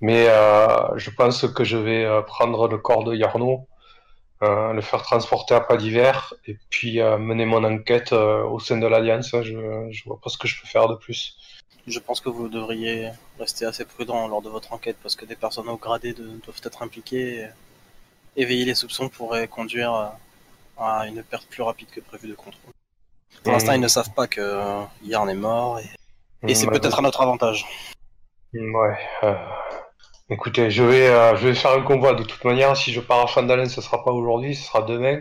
Mais 0.00 0.26
euh, 0.28 0.96
je 0.96 1.10
pense 1.10 1.46
que 1.52 1.64
je 1.64 1.76
vais 1.76 2.04
euh, 2.04 2.22
prendre 2.22 2.68
le 2.68 2.78
corps 2.78 3.04
de 3.04 3.14
Yarno, 3.14 3.66
euh, 4.42 4.72
le 4.72 4.80
faire 4.82 5.02
transporter 5.02 5.54
à 5.54 5.60
pas 5.60 5.76
d'hiver, 5.76 6.34
et 6.46 6.56
puis 6.70 7.00
mener 7.00 7.46
mon 7.46 7.64
enquête 7.64 8.12
au 8.12 8.58
sein 8.58 8.76
de 8.78 8.86
l'Alliance. 8.86 9.30
Je, 9.42 9.88
je 9.90 10.04
vois 10.04 10.18
pas 10.22 10.30
ce 10.30 10.38
que 10.38 10.48
je 10.48 10.60
peux 10.60 10.66
faire 10.66 10.88
de 10.88 10.94
plus. 10.96 11.36
Je 11.86 11.98
pense 11.98 12.20
que 12.20 12.30
vous 12.30 12.48
devriez 12.48 13.10
rester 13.38 13.66
assez 13.66 13.84
prudent 13.84 14.26
lors 14.28 14.40
de 14.40 14.48
votre 14.48 14.72
enquête 14.72 14.96
parce 15.02 15.16
que 15.16 15.26
des 15.26 15.36
personnes 15.36 15.68
au 15.68 15.76
gradé 15.76 16.14
de- 16.14 16.40
doivent 16.44 16.60
être 16.64 16.82
impliquées. 16.82 17.40
et 17.40 17.46
Éveiller 18.36 18.64
les 18.64 18.74
soupçons 18.74 19.08
pourrait 19.08 19.48
conduire 19.48 19.92
à- 19.92 20.18
à 20.78 21.06
une 21.06 21.22
perte 21.22 21.46
plus 21.46 21.62
rapide 21.62 21.88
que 21.90 22.00
prévu 22.00 22.26
de 22.28 22.34
contrôle. 22.34 22.72
Pour 23.42 23.52
l'instant, 23.52 23.72
ils 23.74 23.80
ne 23.80 23.88
savent 23.88 24.12
pas 24.14 24.26
que 24.26 24.82
Yarn 25.04 25.28
est 25.28 25.34
mort 25.34 25.78
et, 25.78 25.84
et 26.48 26.54
c'est 26.54 26.66
peut-être 26.80 26.98
à 26.98 27.02
notre 27.02 27.20
avantage. 27.20 27.66
Ouais. 28.54 28.96
euh, 29.24 29.34
Écoutez, 30.30 30.70
je 30.70 30.82
vais, 30.82 31.08
euh, 31.08 31.36
je 31.36 31.48
vais 31.48 31.54
faire 31.54 31.72
un 31.72 31.82
convoi 31.82 32.14
de 32.14 32.22
toute 32.24 32.44
manière. 32.44 32.76
Si 32.76 32.92
je 32.92 33.00
pars 33.00 33.20
à 33.22 33.26
Fandalen, 33.26 33.68
ce 33.68 33.80
sera 33.82 34.04
pas 34.04 34.12
aujourd'hui, 34.12 34.54
ce 34.54 34.64
sera 34.66 34.82
demain. 34.82 35.20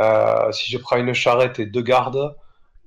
Euh, 0.00 0.52
si 0.52 0.72
je 0.72 0.78
prends 0.78 0.96
une 0.98 1.14
charrette 1.14 1.58
et 1.60 1.66
deux 1.66 1.82
gardes, 1.82 2.36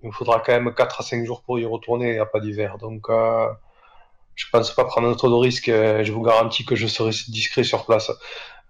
il 0.04 0.08
me 0.10 0.14
faudra 0.14 0.40
quand 0.42 0.54
même 0.54 0.74
4 0.76 1.02
à 1.02 1.04
5 1.04 1.26
jours 1.26 1.44
pour 1.44 1.60
y 1.60 1.66
retourner 1.66 2.20
à 2.20 2.26
pas 2.26 2.40
d'hiver. 2.42 2.78
Donc, 2.80 3.10
euh, 3.10 3.48
je 4.36 4.46
pense 4.52 4.72
pas 4.76 4.86
prendre 4.86 5.16
trop 5.18 5.30
de 5.30 5.36
risques. 5.36 5.68
Je 5.70 6.12
vous 6.12 6.24
garantis 6.24 6.66
que 6.66 6.76
je 6.76 6.88
serai 6.88 7.12
discret 7.30 7.64
sur 7.64 7.86
place. 7.86 8.12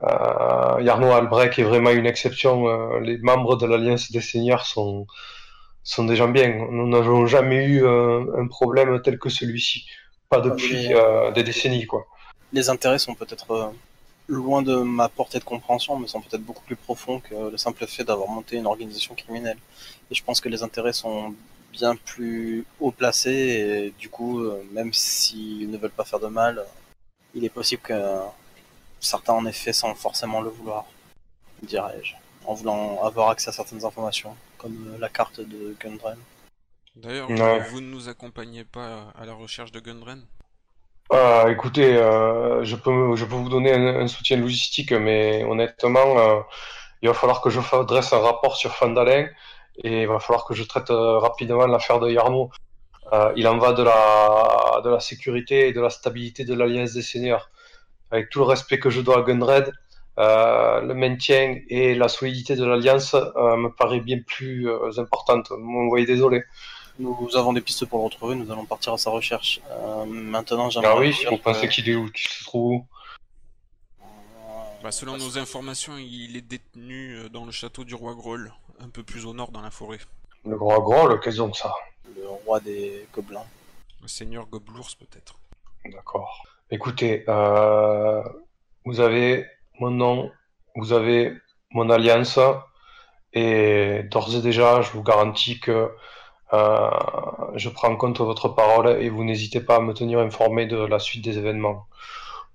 Euh, 0.04 0.82
Yarno 0.82 1.12
Albrecht 1.12 1.60
est 1.60 1.64
vraiment 1.64 1.92
une 1.92 2.06
exception. 2.08 2.68
Euh, 2.68 3.00
les 3.02 3.18
membres 3.20 3.56
de 3.58 3.66
l'Alliance 3.68 4.12
des 4.12 4.22
Seigneurs 4.22 4.66
sont, 4.66 5.08
sont 5.84 6.06
des 6.06 6.16
gens 6.16 6.30
bien. 6.30 6.50
Nous 6.72 6.88
n'avons 6.90 7.26
jamais 7.28 7.66
eu 7.66 7.86
euh, 7.86 8.26
un 8.38 8.48
problème 8.48 9.02
tel 9.02 9.20
que 9.20 9.30
celui-ci. 9.30 9.86
Pas 10.34 10.42
depuis 10.42 10.92
euh, 10.92 11.30
des 11.32 11.44
décennies, 11.44 11.86
quoi. 11.86 12.08
Les 12.54 12.72
intérêts 12.72 12.98
sont 12.98 13.14
peut-être 13.14 13.52
euh, 13.52 13.68
loin 14.28 14.64
de 14.64 14.78
ma 14.78 15.08
portée 15.08 15.38
de 15.38 15.44
compréhension, 15.44 16.00
mais 16.00 16.08
sont 16.08 16.22
peut-être 16.22 16.42
beaucoup 16.42 16.64
plus 16.64 16.76
profonds 16.76 17.20
que 17.20 17.52
le 17.52 17.58
simple 17.58 17.86
fait 17.86 18.04
d'avoir 18.04 18.28
monté 18.30 18.58
une 18.58 18.66
organisation 18.66 19.14
criminelle. 19.14 19.60
Et 20.10 20.16
je 20.16 20.24
pense 20.24 20.42
que 20.42 20.50
les 20.50 20.64
intérêts 20.64 20.92
sont 20.92 21.36
bien 21.72 21.96
plus 21.96 22.66
haut 22.80 22.90
placés, 22.90 23.30
et 23.30 23.94
du 24.00 24.10
coup, 24.10 24.40
euh, 24.40 24.64
même 24.72 24.92
s'ils 24.92 25.70
ne 25.70 25.78
veulent 25.78 25.92
pas 25.92 26.04
faire 26.04 26.20
de 26.20 26.32
mal, 26.42 26.66
il 27.36 27.46
est 27.46 27.56
possible 27.60 27.84
que 27.84 27.94
certains 29.00 29.34
en 29.34 29.46
effet 29.46 29.72
sans 29.72 29.94
forcément 29.94 30.42
le 30.42 30.50
vouloir, 30.50 30.86
dirais-je, 31.62 32.14
en 32.48 32.56
voulant 32.56 33.04
avoir 33.04 33.30
accès 33.30 33.50
à 33.50 33.54
certaines 33.54 33.86
informations, 33.86 34.36
comme 34.58 34.98
la 35.00 35.10
carte 35.10 35.42
de 35.42 35.76
Gundren. 35.80 36.18
D'ailleurs, 36.96 37.30
Ouais. 37.30 37.60
vous 37.72 37.82
ne 37.82 37.88
nous 37.88 38.10
accompagnez 38.10 38.64
pas 38.66 39.12
à 39.16 39.26
la 39.26 39.34
recherche 39.34 39.72
de 39.72 39.80
Gundren 39.80 40.26
Euh, 41.12 41.50
écoutez, 41.50 41.96
euh, 41.96 42.64
je 42.64 42.76
peux, 42.76 43.16
je 43.16 43.26
peux 43.26 43.36
vous 43.36 43.50
donner 43.50 43.74
un, 43.74 44.02
un 44.02 44.08
soutien 44.08 44.38
logistique, 44.38 44.92
mais 44.92 45.44
honnêtement, 45.44 46.18
euh, 46.20 46.40
il 47.02 47.08
va 47.10 47.14
falloir 47.14 47.42
que 47.42 47.50
je 47.50 47.60
dresse 47.86 48.14
un 48.14 48.20
rapport 48.20 48.56
sur 48.56 48.72
Fandalin 48.76 49.28
et 49.84 50.02
il 50.04 50.08
va 50.08 50.20
falloir 50.20 50.46
que 50.46 50.54
je 50.56 50.64
traite 50.64 50.90
euh, 50.92 51.20
rapidement 51.20 51.68
l'affaire 51.68 52.00
de 52.00 52.10
Yarno. 52.10 52.50
Il 53.36 53.48
en 53.48 53.60
va 53.60 53.74
de 53.74 53.84
la, 53.84 54.82
de 54.84 54.90
la 54.90 55.00
sécurité 55.00 55.68
et 55.68 55.74
de 55.74 55.80
la 55.82 55.92
stabilité 55.92 56.46
de 56.46 56.56
l'Alliance 56.56 56.94
des 56.94 57.04
Seigneurs. 57.04 57.52
Avec 58.12 58.30
tout 58.32 58.40
le 58.40 58.46
respect 58.46 58.80
que 58.80 58.90
je 58.90 59.02
dois 59.02 59.20
à 59.20 59.22
Gunred, 59.22 59.72
euh, 60.20 60.82
le 60.82 60.94
maintien 60.96 61.58
et 61.70 61.94
la 61.96 62.08
solidité 62.08 62.56
de 62.56 62.66
l'Alliance 62.66 63.14
euh, 63.16 63.56
me 63.58 63.70
paraît 63.70 64.00
bien 64.00 64.20
plus 64.26 64.68
euh, 64.70 64.90
importante. 64.98 65.50
Vous 65.52 65.90
voyez, 65.90 66.08
désolé. 66.08 66.44
Nous 67.00 67.30
avons 67.36 67.54
des 67.54 67.62
pistes 67.62 67.86
pour 67.86 68.00
le 68.00 68.06
retrouver, 68.06 68.36
nous 68.36 68.52
allons 68.52 68.66
partir 68.66 68.94
à 68.94 68.98
sa 68.98 69.10
recherche. 69.10 69.60
Euh, 69.72 70.06
maintenant, 70.06 70.70
j'aimerais 70.70 70.90
Ah 70.92 70.98
oui, 71.00 71.12
que- 71.12 71.36
pensez 71.42 71.68
qu'il 71.68 71.90
est 71.90 71.96
où, 71.96 72.10
qu'il 72.12 72.30
se 72.30 72.44
trouve 72.44 72.74
où 72.74 72.86
Bah, 74.84 74.92
selon 74.92 75.18
nos 75.18 75.38
informations, 75.38 75.98
il 75.98 76.36
est 76.38 76.42
détenu 76.42 77.16
euh, 77.16 77.30
dans 77.30 77.46
le 77.46 77.52
château 77.52 77.84
du 77.84 77.96
roi 77.96 78.14
Groll, 78.14 78.54
un 78.80 78.90
peu 78.90 79.02
plus 79.02 79.26
au 79.26 79.34
nord 79.34 79.52
dans 79.52 79.62
la 79.62 79.72
forêt. 79.72 80.00
Le 80.46 80.56
gros 80.58 80.82
gros, 80.82 81.18
qu'est-ce 81.20 81.38
donc 81.38 81.56
ça 81.56 81.74
le 82.16 82.28
roi 82.28 82.60
des 82.60 83.08
gobelins. 83.14 83.46
Le 84.02 84.08
seigneur 84.08 84.46
Goblours 84.46 84.90
peut-être. 85.00 85.36
D'accord. 85.86 86.44
Écoutez, 86.70 87.24
euh, 87.30 88.22
vous 88.86 89.00
avez 89.00 89.48
mon 89.80 89.90
nom, 89.90 90.30
vous 90.76 90.92
avez 90.94 91.34
mon 91.72 91.90
alliance, 91.90 92.38
et 93.32 94.04
d'ores 94.12 94.36
et 94.36 94.42
déjà, 94.42 94.82
je 94.82 94.92
vous 94.92 95.02
garantis 95.02 95.60
que 95.60 95.90
euh, 96.54 96.90
je 97.56 97.70
prends 97.70 97.90
en 97.90 97.96
compte 97.96 98.20
votre 98.20 98.50
parole 98.50 99.02
et 99.02 99.10
vous 99.10 99.24
n'hésitez 99.24 99.60
pas 99.60 99.78
à 99.78 99.80
me 99.80 99.94
tenir 99.94 100.20
informé 100.20 100.66
de 100.66 100.78
la 100.78 101.00
suite 101.00 101.24
des 101.24 101.38
événements. 101.38 101.88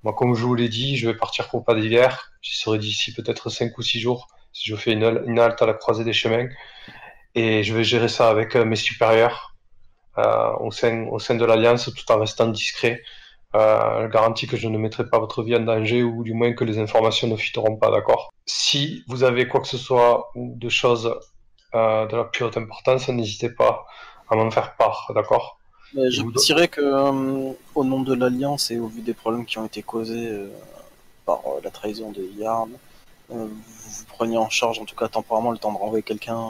Moi, 0.05 0.13
comme 0.13 0.35
je 0.35 0.45
vous 0.45 0.55
l'ai 0.55 0.69
dit, 0.69 0.97
je 0.97 1.09
vais 1.09 1.17
partir 1.17 1.49
pour 1.49 1.65
pas 1.65 1.75
d'hiver. 1.75 2.31
J'y 2.41 2.57
serai 2.57 2.79
d'ici 2.79 3.13
peut-être 3.13 3.51
5 3.51 3.77
ou 3.77 3.83
6 3.83 4.01
jours 4.01 4.29
si 4.53 4.71
je 4.71 4.77
fais 4.77 4.93
une, 4.93 5.39
halte 5.39 5.61
à 5.63 5.67
la 5.67 5.75
croisée 5.75 6.05
des 6.05 6.13
chemins. 6.13 6.49
Et 7.35 7.63
je 7.63 7.75
vais 7.75 7.85
gérer 7.85 8.09
ça 8.09 8.31
avec 8.31 8.57
euh, 8.57 8.65
mes 8.65 8.77
supérieurs 8.77 9.55
euh, 10.19 10.53
au, 10.61 10.71
sein, 10.71 11.07
au 11.11 11.19
sein 11.19 11.35
de 11.35 11.45
l'Alliance 11.45 11.91
tout 11.95 12.13
en 12.13 12.19
restant 12.19 12.47
discret. 12.49 13.03
Euh, 13.55 14.03
je 14.03 14.07
garantis 14.09 14.47
que 14.47 14.57
je 14.57 14.69
ne 14.69 14.79
mettrai 14.79 15.09
pas 15.09 15.19
votre 15.19 15.43
vie 15.43 15.57
en 15.57 15.61
danger 15.61 16.03
ou 16.03 16.23
du 16.23 16.35
moins 16.35 16.53
que 16.53 16.65
les 16.65 16.79
informations 16.79 17.29
ne 17.29 17.37
fuiteront 17.37 17.77
pas, 17.77 17.91
d'accord? 17.91 18.31
Si 18.47 19.05
vous 19.09 19.25
avez 19.25 19.49
quoi 19.49 19.61
que 19.61 19.69
ce 19.69 19.79
soit 19.79 20.31
ou 20.35 20.55
de 20.57 20.69
choses 20.69 21.15
euh, 21.75 22.07
de 22.07 22.17
la 22.17 22.25
plus 22.25 22.45
haute 22.45 22.57
importance, 22.57 23.09
n'hésitez 23.09 23.51
pas 23.51 23.87
à 24.31 24.37
m'en 24.37 24.51
faire 24.51 24.75
part, 24.77 25.11
d'accord? 25.15 25.59
Je 25.95 26.23
Vous- 26.23 26.33
dirais 26.33 26.69
que, 26.69 26.81
euh, 26.83 27.53
au 27.75 27.85
nom 27.85 28.03
de 28.03 28.15
l'Alliance 28.15 28.71
et 28.71 28.79
au 28.79 28.89
vu 28.89 29.01
des 29.01 29.15
problèmes 29.15 29.47
qui 29.47 29.59
ont 29.59 29.65
été 29.67 29.83
causés 29.83 30.29
euh, 30.29 30.49
par 31.25 31.41
la 31.63 31.71
trahison 31.71 32.11
de 32.11 32.23
Yarn, 32.37 32.71
vous 33.31 33.47
vous 33.49 34.05
preniez 34.09 34.37
en 34.39 34.49
charge, 34.51 34.79
en 34.79 34.85
tout 34.85 34.97
cas 34.97 35.09
temporairement, 35.09 35.51
le 35.51 35.59
temps 35.59 35.73
de 35.73 35.79
renvoyer 35.79 36.03
quelqu'un, 36.03 36.41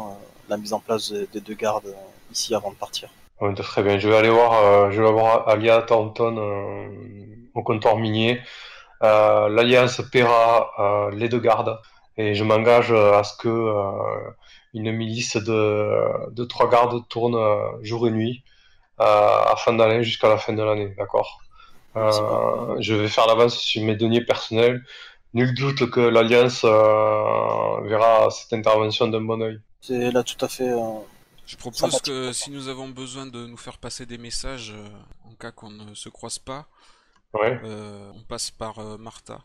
la 0.48 0.56
mise 0.56 0.72
en 0.72 0.80
place 0.80 1.12
des 1.12 1.26
des 1.32 1.40
deux 1.40 1.54
gardes 1.54 1.94
ici 2.32 2.54
avant 2.54 2.70
de 2.70 2.76
partir. 2.76 3.08
Ouais, 3.40 3.54
Très 3.54 3.82
bien, 3.82 3.98
je 3.98 4.08
vais 4.08 4.16
aller 4.16 4.30
voir, 4.30 4.90
je 4.90 5.00
vais 5.02 5.10
voir 5.12 5.48
Alia 5.48 5.82
Thornton 5.82 6.36
au 7.54 7.62
comptoir 7.62 7.96
minier. 7.96 8.40
L'Alliance 9.00 10.00
paiera 10.12 11.10
les 11.12 11.28
deux 11.28 11.38
gardes 11.40 11.78
et 12.16 12.34
je 12.34 12.42
m'engage 12.44 12.92
à 12.92 13.22
ce 13.24 13.36
que 13.36 13.48
une 14.74 14.92
milice 14.92 15.36
de, 15.36 16.30
de 16.32 16.44
trois 16.44 16.68
gardes 16.70 17.06
tourne 17.08 17.34
euh, 17.36 17.82
jour 17.82 18.06
et 18.08 18.10
nuit 18.10 18.44
euh, 19.00 19.04
à 19.04 19.56
fin 19.56 19.74
d'année 19.74 20.04
jusqu'à 20.04 20.28
la 20.28 20.38
fin 20.38 20.52
de 20.54 20.62
l'année, 20.62 20.94
d'accord? 20.98 21.40
Euh, 21.96 22.76
Je 22.80 22.94
vais 22.94 23.08
faire 23.08 23.26
l'avance 23.26 23.58
sur 23.58 23.82
mes 23.84 23.96
deniers 23.96 24.24
personnels. 24.24 24.82
Nul 25.34 25.54
doute 25.54 25.90
que 25.90 26.00
l'Alliance 26.00 26.62
euh, 26.64 27.80
verra 27.82 28.30
cette 28.30 28.52
intervention 28.52 29.08
d'un 29.08 29.20
bon 29.22 29.40
oeil. 29.42 29.60
C'est 29.80 30.10
là 30.10 30.22
tout 30.22 30.42
à 30.44 30.48
fait. 30.48 30.70
euh, 30.70 31.00
Je 31.46 31.56
propose 31.56 32.00
que 32.02 32.32
si 32.32 32.50
nous 32.50 32.68
avons 32.68 32.88
besoin 32.88 33.26
de 33.26 33.46
nous 33.46 33.56
faire 33.56 33.78
passer 33.78 34.06
des 34.06 34.18
messages 34.18 34.72
euh, 34.72 34.88
en 35.30 35.34
cas 35.34 35.50
qu'on 35.52 35.70
ne 35.70 35.94
se 35.94 36.08
croise 36.08 36.38
pas, 36.38 36.66
Ouais. 37.32 37.58
euh, 37.62 38.10
on 38.14 38.22
passe 38.22 38.50
par 38.50 38.78
euh, 38.80 38.98
Martha, 38.98 39.40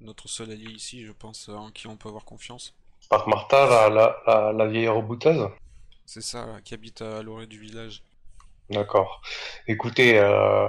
notre 0.00 0.28
seul 0.28 0.50
allié 0.50 0.70
ici, 0.70 1.04
je 1.04 1.12
pense, 1.12 1.48
en 1.48 1.70
qui 1.70 1.86
on 1.86 1.96
peut 1.96 2.08
avoir 2.08 2.24
confiance. 2.24 2.74
Par 3.08 3.28
Martha, 3.28 3.66
la, 3.66 3.88
la, 3.88 4.16
la, 4.26 4.52
la 4.52 4.66
vieille 4.66 4.88
rebouteuse. 4.88 5.48
C'est 6.04 6.22
ça, 6.22 6.46
qui 6.64 6.74
habite 6.74 7.02
à 7.02 7.22
l'orée 7.22 7.46
du 7.46 7.58
village. 7.58 8.02
D'accord. 8.70 9.22
Écoutez, 9.66 10.18
euh, 10.18 10.68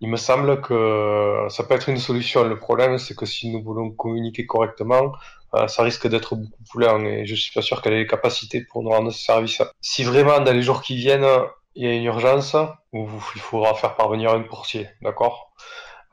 il 0.00 0.08
me 0.08 0.16
semble 0.16 0.60
que 0.60 1.46
ça 1.48 1.64
peut 1.64 1.74
être 1.74 1.88
une 1.88 1.98
solution. 1.98 2.44
Le 2.44 2.58
problème, 2.58 2.98
c'est 2.98 3.16
que 3.16 3.26
si 3.26 3.50
nous 3.50 3.62
voulons 3.62 3.90
communiquer 3.90 4.46
correctement, 4.46 5.12
euh, 5.54 5.66
ça 5.66 5.82
risque 5.82 6.06
d'être 6.06 6.36
beaucoup 6.36 6.62
plus 6.70 6.84
lent 6.84 7.04
et 7.04 7.26
je 7.26 7.34
suis 7.34 7.52
pas 7.52 7.60
sûr 7.62 7.82
qu'elle 7.82 7.94
ait 7.94 7.98
les 7.98 8.06
capacités 8.06 8.60
pour 8.62 8.84
nous 8.84 8.90
rendre 8.90 9.10
ce 9.10 9.24
service. 9.24 9.60
Si 9.80 10.04
vraiment, 10.04 10.38
dans 10.40 10.52
les 10.52 10.62
jours 10.62 10.82
qui 10.82 10.94
viennent, 10.94 11.26
il 11.74 11.84
y 11.84 11.88
a 11.88 11.92
une 11.92 12.04
urgence, 12.04 12.56
il 12.92 13.40
faudra 13.40 13.74
faire 13.74 13.96
parvenir 13.96 14.32
un 14.32 14.42
coursier, 14.44 14.88
d'accord? 15.02 15.52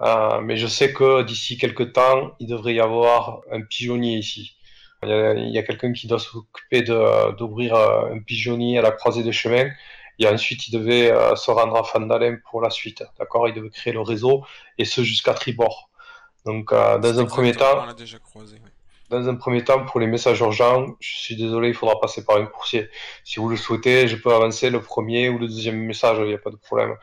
Euh, 0.02 0.42
mais 0.42 0.58
je 0.58 0.68
sais 0.68 0.92
que 0.92 1.22
d'ici 1.22 1.58
quelques 1.58 1.94
temps, 1.94 2.32
il 2.40 2.48
devrait 2.48 2.74
y 2.74 2.80
avoir 2.80 3.42
un 3.52 3.62
pigeonnier 3.62 4.18
ici. 4.18 4.57
Il 5.04 5.52
y 5.52 5.58
a, 5.58 5.64
quelqu'un 5.64 5.94
qui 5.94 6.08
doit 6.08 6.20
s'occuper 6.20 6.82
d'ouvrir 6.82 7.76
euh, 7.76 8.14
un 8.14 8.20
pigeonnier 8.20 8.80
à 8.80 8.82
la 8.82 8.92
croisée 8.92 9.24
des 9.24 9.32
chemins. 9.32 9.70
Et 10.20 10.28
ensuite, 10.28 10.68
il 10.68 10.72
devait 10.72 11.12
euh, 11.12 11.36
se 11.36 11.52
rendre 11.52 11.76
à 11.76 11.84
Fandalin 11.84 12.38
pour 12.50 12.62
la 12.62 12.70
suite. 12.70 13.04
D'accord? 13.20 13.48
Il 13.48 13.54
devait 13.54 13.70
créer 13.70 13.94
le 13.94 14.02
réseau, 14.02 14.44
et 14.78 14.86
ce 14.86 15.04
jusqu'à 15.04 15.34
Tribord. 15.34 15.90
Donc, 16.46 16.72
euh, 16.72 16.98
dans 16.98 17.20
un 17.20 17.26
premier 17.26 17.54
temps, 17.54 17.82
On 17.84 17.86
l'a 17.86 17.94
déjà 17.94 18.18
croisé, 18.20 18.56
ouais. 18.56 18.72
dans 19.10 19.28
un 19.28 19.36
premier 19.36 19.64
temps, 19.64 19.86
pour 19.86 20.00
les 20.00 20.08
messages 20.08 20.40
urgents, 20.40 20.96
je 21.00 21.18
suis 21.18 21.36
désolé, 21.36 21.68
il 21.68 21.74
faudra 21.74 22.00
passer 22.00 22.24
par 22.24 22.38
un 22.38 22.46
coursier. 22.46 22.90
Si 23.24 23.40
vous 23.40 23.50
le 23.50 23.58
souhaitez, 23.58 24.08
je 24.08 24.16
peux 24.16 24.34
avancer 24.34 24.70
le 24.70 24.82
premier 24.82 25.30
ou 25.30 25.38
le 25.38 25.48
deuxième 25.48 25.78
message, 25.78 26.18
il 26.22 26.28
n'y 26.28 26.34
a 26.34 26.38
pas 26.40 26.50
de 26.50 26.56
problème. 26.56 26.96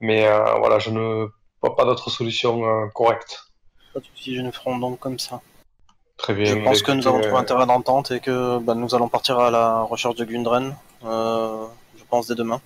Mais 0.00 0.26
euh, 0.26 0.54
voilà, 0.54 0.78
je 0.78 0.90
ne 0.90 1.26
vois 1.60 1.76
pas 1.76 1.84
d'autre 1.84 2.10
solution 2.10 2.64
euh, 2.64 2.86
correcte. 2.88 3.52
pas 3.92 4.00
de 4.00 4.06
soucis, 4.06 4.34
je 4.34 4.40
nous 4.40 4.52
ferons 4.52 4.78
donc 4.78 4.98
comme 4.98 5.18
ça. 5.18 5.40
Très 6.16 6.34
bien. 6.34 6.46
Je 6.46 6.64
pense 6.64 6.82
bah, 6.82 6.86
que 6.86 6.92
nous 6.92 7.06
avons 7.06 7.20
trouvé 7.20 7.34
euh, 7.34 7.38
un 7.38 7.44
terrain 7.44 7.66
d'entente 7.66 8.10
et 8.10 8.20
que 8.20 8.58
bah, 8.58 8.74
nous 8.74 8.94
allons 8.94 9.08
partir 9.08 9.38
à 9.38 9.50
la 9.50 9.82
recherche 9.82 10.16
de 10.16 10.24
Gundren, 10.24 10.76
euh, 11.04 11.66
je 11.98 12.04
pense 12.04 12.26
dès 12.26 12.34
demain. 12.34 12.60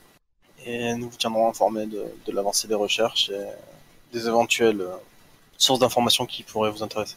Et 0.64 0.94
nous 0.94 1.10
vous 1.10 1.16
tiendrons 1.16 1.48
informés 1.48 1.86
de, 1.86 2.04
de 2.26 2.32
l'avancée 2.32 2.68
des 2.68 2.74
recherches 2.74 3.30
et 3.30 3.46
des 4.12 4.26
éventuelles 4.28 4.82
euh, 4.82 4.96
sources 5.56 5.80
d'informations 5.80 6.26
qui 6.26 6.42
pourraient 6.42 6.70
vous 6.70 6.82
intéresser. 6.82 7.16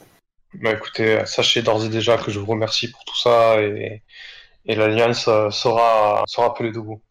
Bah 0.55 0.71
écoutez, 0.71 1.23
sachez 1.25 1.61
d'ores 1.61 1.85
et 1.85 1.89
déjà 1.89 2.17
que 2.17 2.31
je 2.31 2.39
vous 2.39 2.45
remercie 2.45 2.89
pour 2.89 3.03
tout 3.05 3.17
ça 3.17 3.61
et, 3.61 4.01
et 4.65 4.75
l'Alliance 4.75 5.23
sera, 5.23 6.23
sera 6.27 6.45
appelée 6.47 6.71
de 6.71 6.79
vous. 6.79 7.01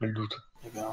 Nul 0.00 0.14
doute. 0.14 0.36
Eh 0.66 0.70
bien, 0.70 0.86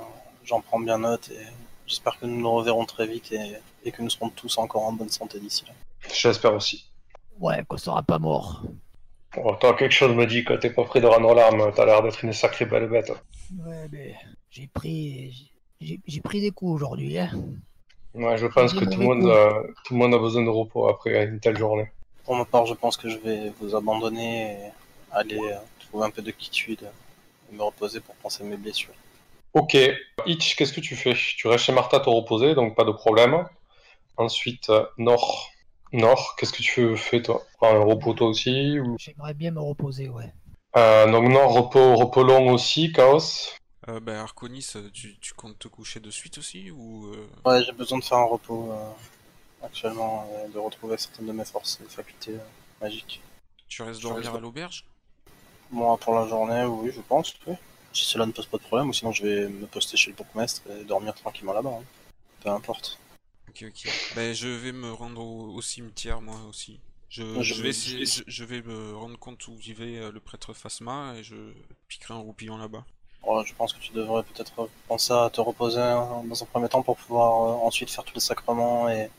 j'en 0.43 0.61
prends 0.61 0.79
bien 0.79 0.97
note 0.97 1.29
et 1.29 1.45
j'espère 1.87 2.19
que 2.19 2.25
nous 2.25 2.39
nous 2.39 2.51
reverrons 2.51 2.85
très 2.85 3.07
vite 3.07 3.31
et, 3.31 3.55
et 3.85 3.91
que 3.91 4.01
nous 4.01 4.09
serons 4.09 4.29
tous 4.29 4.57
encore 4.57 4.83
en 4.83 4.91
bonne 4.91 5.09
santé 5.09 5.39
d'ici 5.39 5.63
là. 5.65 5.73
J'espère 6.13 6.53
aussi. 6.53 6.85
Ouais, 7.43 7.61
qu'on 7.67 7.75
sera 7.75 8.01
pas 8.03 8.19
mort. 8.19 8.63
Oh, 9.35 9.53
toi, 9.59 9.75
quelque 9.75 9.91
chose 9.91 10.15
me 10.15 10.25
dit 10.25 10.45
que 10.45 10.53
t'es 10.53 10.69
pas 10.69 10.85
prêt 10.85 11.01
de 11.01 11.07
rendre 11.07 11.33
l'arme. 11.33 11.73
T'as 11.75 11.85
l'air 11.85 12.01
d'être 12.01 12.23
une 12.23 12.31
sacrée 12.31 12.65
belle 12.65 12.87
bête. 12.87 13.11
Ouais, 13.65 13.85
mais 13.91 14.15
j'ai 14.49 14.67
pris, 14.67 15.51
j'ai 15.81 16.21
pris 16.21 16.39
des 16.39 16.51
coups 16.51 16.71
aujourd'hui, 16.71 17.19
hein. 17.19 17.31
Ouais, 18.13 18.37
je 18.37 18.47
pense 18.47 18.73
que 18.73 18.85
tout 18.85 18.97
le 18.97 19.05
monde, 19.05 19.25
euh, 19.25 19.51
tout 19.83 19.93
le 19.93 19.99
monde 19.99 20.13
a 20.13 20.19
besoin 20.19 20.41
de 20.41 20.49
repos 20.49 20.87
après 20.87 21.25
une 21.25 21.41
telle 21.41 21.57
journée. 21.57 21.91
Pour 22.23 22.37
ma 22.37 22.45
part, 22.45 22.65
je 22.65 22.75
pense 22.75 22.95
que 22.95 23.09
je 23.09 23.17
vais 23.17 23.51
vous 23.59 23.75
abandonner 23.75 24.53
et 24.53 24.57
aller 25.11 25.39
euh, 25.39 25.57
trouver 25.81 26.05
un 26.05 26.11
peu 26.11 26.21
de 26.21 26.31
quiétude 26.31 26.89
et 27.51 27.55
me 27.55 27.61
reposer 27.61 27.99
pour 27.99 28.15
penser 28.15 28.43
à 28.43 28.45
mes 28.45 28.55
blessures. 28.55 28.93
Ok. 29.53 29.75
Hitch, 30.25 30.55
qu'est-ce 30.55 30.71
que 30.71 30.79
tu 30.79 30.95
fais? 30.95 31.13
Tu 31.13 31.47
restes 31.49 31.65
chez 31.65 31.73
Martha 31.73 31.99
te 31.99 32.09
reposer, 32.09 32.55
donc 32.55 32.73
pas 32.73 32.85
de 32.85 32.93
problème. 32.93 33.45
Ensuite, 34.15 34.69
euh, 34.69 34.85
Nord. 34.97 35.52
Nord, 35.93 36.35
qu'est-ce 36.37 36.51
que 36.53 36.61
tu 36.63 36.97
fais 36.97 37.21
toi? 37.21 37.43
Un 37.61 37.79
repos 37.79 38.13
toi 38.13 38.27
aussi 38.27 38.79
ou... 38.79 38.97
J'aimerais 38.99 39.33
bien 39.33 39.51
me 39.51 39.59
reposer, 39.59 40.09
ouais. 40.09 40.33
Euh, 40.75 41.11
Donc 41.11 41.29
Nord, 41.31 41.53
repos, 41.53 41.95
repos 41.95 42.23
long 42.23 42.51
aussi, 42.51 42.91
Chaos. 42.91 43.19
Euh, 43.89 43.99
bah, 43.99 44.21
Arconis, 44.21 44.67
euh, 44.75 44.89
tu, 44.93 45.17
tu 45.19 45.33
comptes 45.33 45.59
te 45.59 45.67
coucher 45.67 45.99
de 45.99 46.09
suite 46.09 46.37
aussi 46.37 46.71
ou 46.71 47.07
euh, 47.13 47.27
Ouais, 47.45 47.63
j'ai 47.63 47.71
besoin 47.73 47.99
de 47.99 48.03
faire 48.03 48.17
un 48.17 48.25
repos 48.25 48.71
euh, 48.71 48.91
actuellement 49.65 50.25
et 50.45 50.49
de 50.49 50.57
retrouver 50.57 50.97
certaines 50.97 51.27
de 51.27 51.31
mes 51.33 51.45
forces 51.45 51.79
et 51.85 51.89
facultés 51.89 52.31
euh, 52.35 52.39
magiques. 52.81 53.21
tu 53.67 53.81
restes 53.83 54.01
Je 54.01 54.07
dormir 54.07 54.27
reste- 54.29 54.37
à 54.37 54.39
l'auberge? 54.39 54.85
Moi, 55.71 55.97
pour 55.97 56.15
la 56.15 56.27
journée, 56.27 56.65
oui, 56.65 56.91
je 56.95 57.01
pense, 57.01 57.33
oui. 57.47 57.55
Si 57.93 58.05
cela 58.05 58.25
ne 58.25 58.31
pose 58.31 58.47
pas 58.47 58.57
de 58.57 58.63
problème, 58.63 58.89
ou 58.89 58.93
sinon 58.93 59.11
je 59.11 59.23
vais 59.23 59.47
me 59.49 59.65
poster 59.67 59.97
chez 59.97 60.09
le 60.11 60.15
bourgmestre 60.15 60.61
et 60.71 60.83
dormir 60.83 61.13
tranquillement 61.13 61.53
là-bas. 61.53 61.77
hein. 61.79 61.83
Peu 62.41 62.49
importe. 62.49 62.99
Ok, 63.53 63.65
ok. 63.69 63.91
Bah, 64.15 64.33
je 64.33 64.47
vais 64.47 64.71
me 64.71 64.91
rendre 64.91 65.21
au, 65.21 65.53
au 65.53 65.61
cimetière, 65.61 66.21
moi 66.21 66.37
aussi. 66.49 66.79
Je, 67.09 67.21
Je 67.35 67.53
je 67.53 67.61
vais 67.61 67.69
essayer, 67.69 68.05
je 68.05 68.23
je, 68.25 68.43
vais 68.43 68.63
me 68.63 68.95
rendre 68.95 69.19
compte 69.19 69.47
où 69.47 69.55
vivait 69.55 69.99
euh, 69.99 70.11
le 70.11 70.19
prêtre 70.19 70.53
Phasma 70.53 71.13
et 71.17 71.23
je 71.23 71.35
piquerai 71.87 72.15
un 72.15 72.17
roupillon 72.17 72.57
là-bas. 72.57 72.83
Ouais, 73.21 73.43
je 73.45 73.53
pense 73.53 73.71
que 73.71 73.79
tu 73.79 73.93
devrais 73.93 74.23
peut-être 74.23 74.67
penser 74.87 75.13
à 75.13 75.29
te 75.29 75.39
reposer 75.39 75.79
hein, 75.79 76.23
dans 76.25 76.41
un 76.41 76.45
premier 76.47 76.67
temps 76.67 76.81
pour 76.81 76.97
pouvoir 76.97 77.43
euh, 77.43 77.67
ensuite 77.67 77.91
faire 77.91 78.03
tous 78.03 78.15
les 78.15 78.19
sacrements 78.19 78.89
et, 78.89 79.11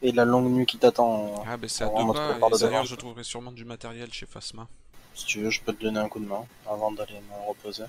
et 0.00 0.12
la 0.12 0.24
longue 0.24 0.50
nuit 0.50 0.64
qui 0.64 0.78
t'attend. 0.78 1.44
Ah, 1.46 1.58
bah, 1.58 1.68
c'est 1.68 1.84
à 1.84 1.88
deux 1.88 2.12
pas, 2.12 2.38
et 2.38 2.58
d'ailleurs, 2.58 2.86
je 2.86 2.94
trouverai 2.94 3.24
sûrement 3.24 3.52
du 3.52 3.66
matériel 3.66 4.10
chez 4.14 4.24
Phasma. 4.24 4.66
Si 5.14 5.26
tu 5.26 5.42
veux, 5.42 5.50
je 5.50 5.60
peux 5.60 5.74
te 5.74 5.82
donner 5.82 5.98
un 6.00 6.08
coup 6.08 6.20
de 6.20 6.26
main 6.26 6.46
avant 6.66 6.90
d'aller 6.90 7.20
me 7.20 7.48
reposer. 7.48 7.84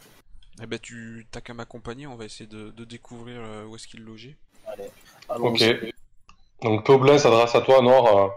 Eh 0.62 0.65
ben, 0.65 0.78
tu 0.78 1.26
t'as 1.32 1.39
qu'à 1.39 1.54
m'accompagner, 1.54 2.06
on 2.08 2.18
va 2.18 2.26
essayer 2.26 2.48
de, 2.48 2.72
de 2.72 2.84
découvrir 2.84 3.39
euh, 3.39 3.65
où 3.65 3.76
est-ce 3.78 3.88
qu'il 3.88 4.04
logeait. 4.04 4.36
Allez, 4.68 4.89
Ok. 5.38 5.63
Donc 6.63 6.84
Toblin 6.84 7.18
s'adresse 7.18 7.56
à 7.56 7.62
toi, 7.62 7.82
Nord. 7.82 8.18
Euh, 8.18 8.28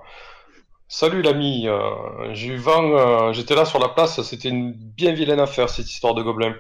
Salut 0.95 1.23
l'ami, 1.23 1.67
euh, 1.69 2.35
j'ai 2.35 2.49
eu 2.49 2.57
vent, 2.57 2.85
euh, 2.85 3.33
j'étais 3.33 3.55
là 3.55 3.65
sur 3.65 3.79
la 3.79 3.89
place, 3.89 4.21
c'était 4.21 4.51
une 4.51 4.73
bien 4.73 5.15
vilaine 5.15 5.41
affaire 5.41 5.71
cette 5.71 5.91
histoire 5.91 6.13
de 6.13 6.23
gobelin. 6.23 6.55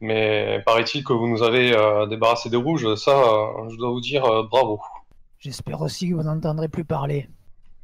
Mais 0.00 0.62
paraît-il 0.64 1.04
que 1.04 1.12
vous 1.12 1.28
nous 1.28 1.42
avez 1.42 1.76
euh, 1.76 2.06
débarrassé 2.06 2.48
des 2.48 2.56
rouges, 2.56 2.94
ça, 2.94 3.10
euh, 3.10 3.68
je 3.68 3.76
dois 3.76 3.90
vous 3.90 4.00
dire 4.00 4.24
euh, 4.24 4.44
bravo. 4.44 4.80
J'espère 5.40 5.82
aussi 5.82 6.08
que 6.08 6.14
vous 6.14 6.22
n'entendrez 6.22 6.68
plus 6.68 6.86
parler. 6.86 7.28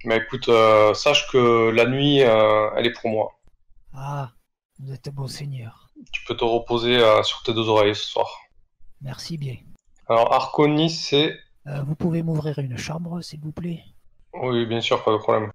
Mais 0.07 0.17
écoute, 0.17 0.49
euh, 0.49 0.95
sache 0.95 1.31
que 1.31 1.69
la 1.69 1.85
nuit, 1.85 2.23
euh, 2.23 2.71
elle 2.75 2.87
est 2.87 2.99
pour 2.99 3.11
moi. 3.11 3.33
Ah, 3.93 4.31
vous 4.79 4.95
êtes 4.95 5.09
un 5.09 5.13
bon 5.13 5.27
seigneur. 5.27 5.91
Tu 6.11 6.25
peux 6.25 6.39
te 6.39 6.45
reposer 6.45 6.97
euh, 6.97 7.23
sur 7.23 7.43
tes 7.43 7.53
deux 7.53 7.69
oreilles 7.69 7.95
ce 7.95 8.07
soir. 8.07 8.31
Merci 9.03 9.37
bien. 9.37 9.57
Alors 10.09 10.33
Arconis, 10.33 10.89
c'est... 10.89 11.37
Euh, 11.69 11.83
vous 11.83 11.95
pouvez 11.95 12.23
m'ouvrir 12.23 12.59
une 12.59 12.77
chambre, 12.77 13.21
s'il 13.23 13.41
vous 13.41 13.53
plaît? 13.53 13.85
Oui, 14.35 14.67
bien 14.67 14.81
sûr, 14.81 15.03
pas 15.03 15.11
de 15.13 15.17
problème. 15.19 15.51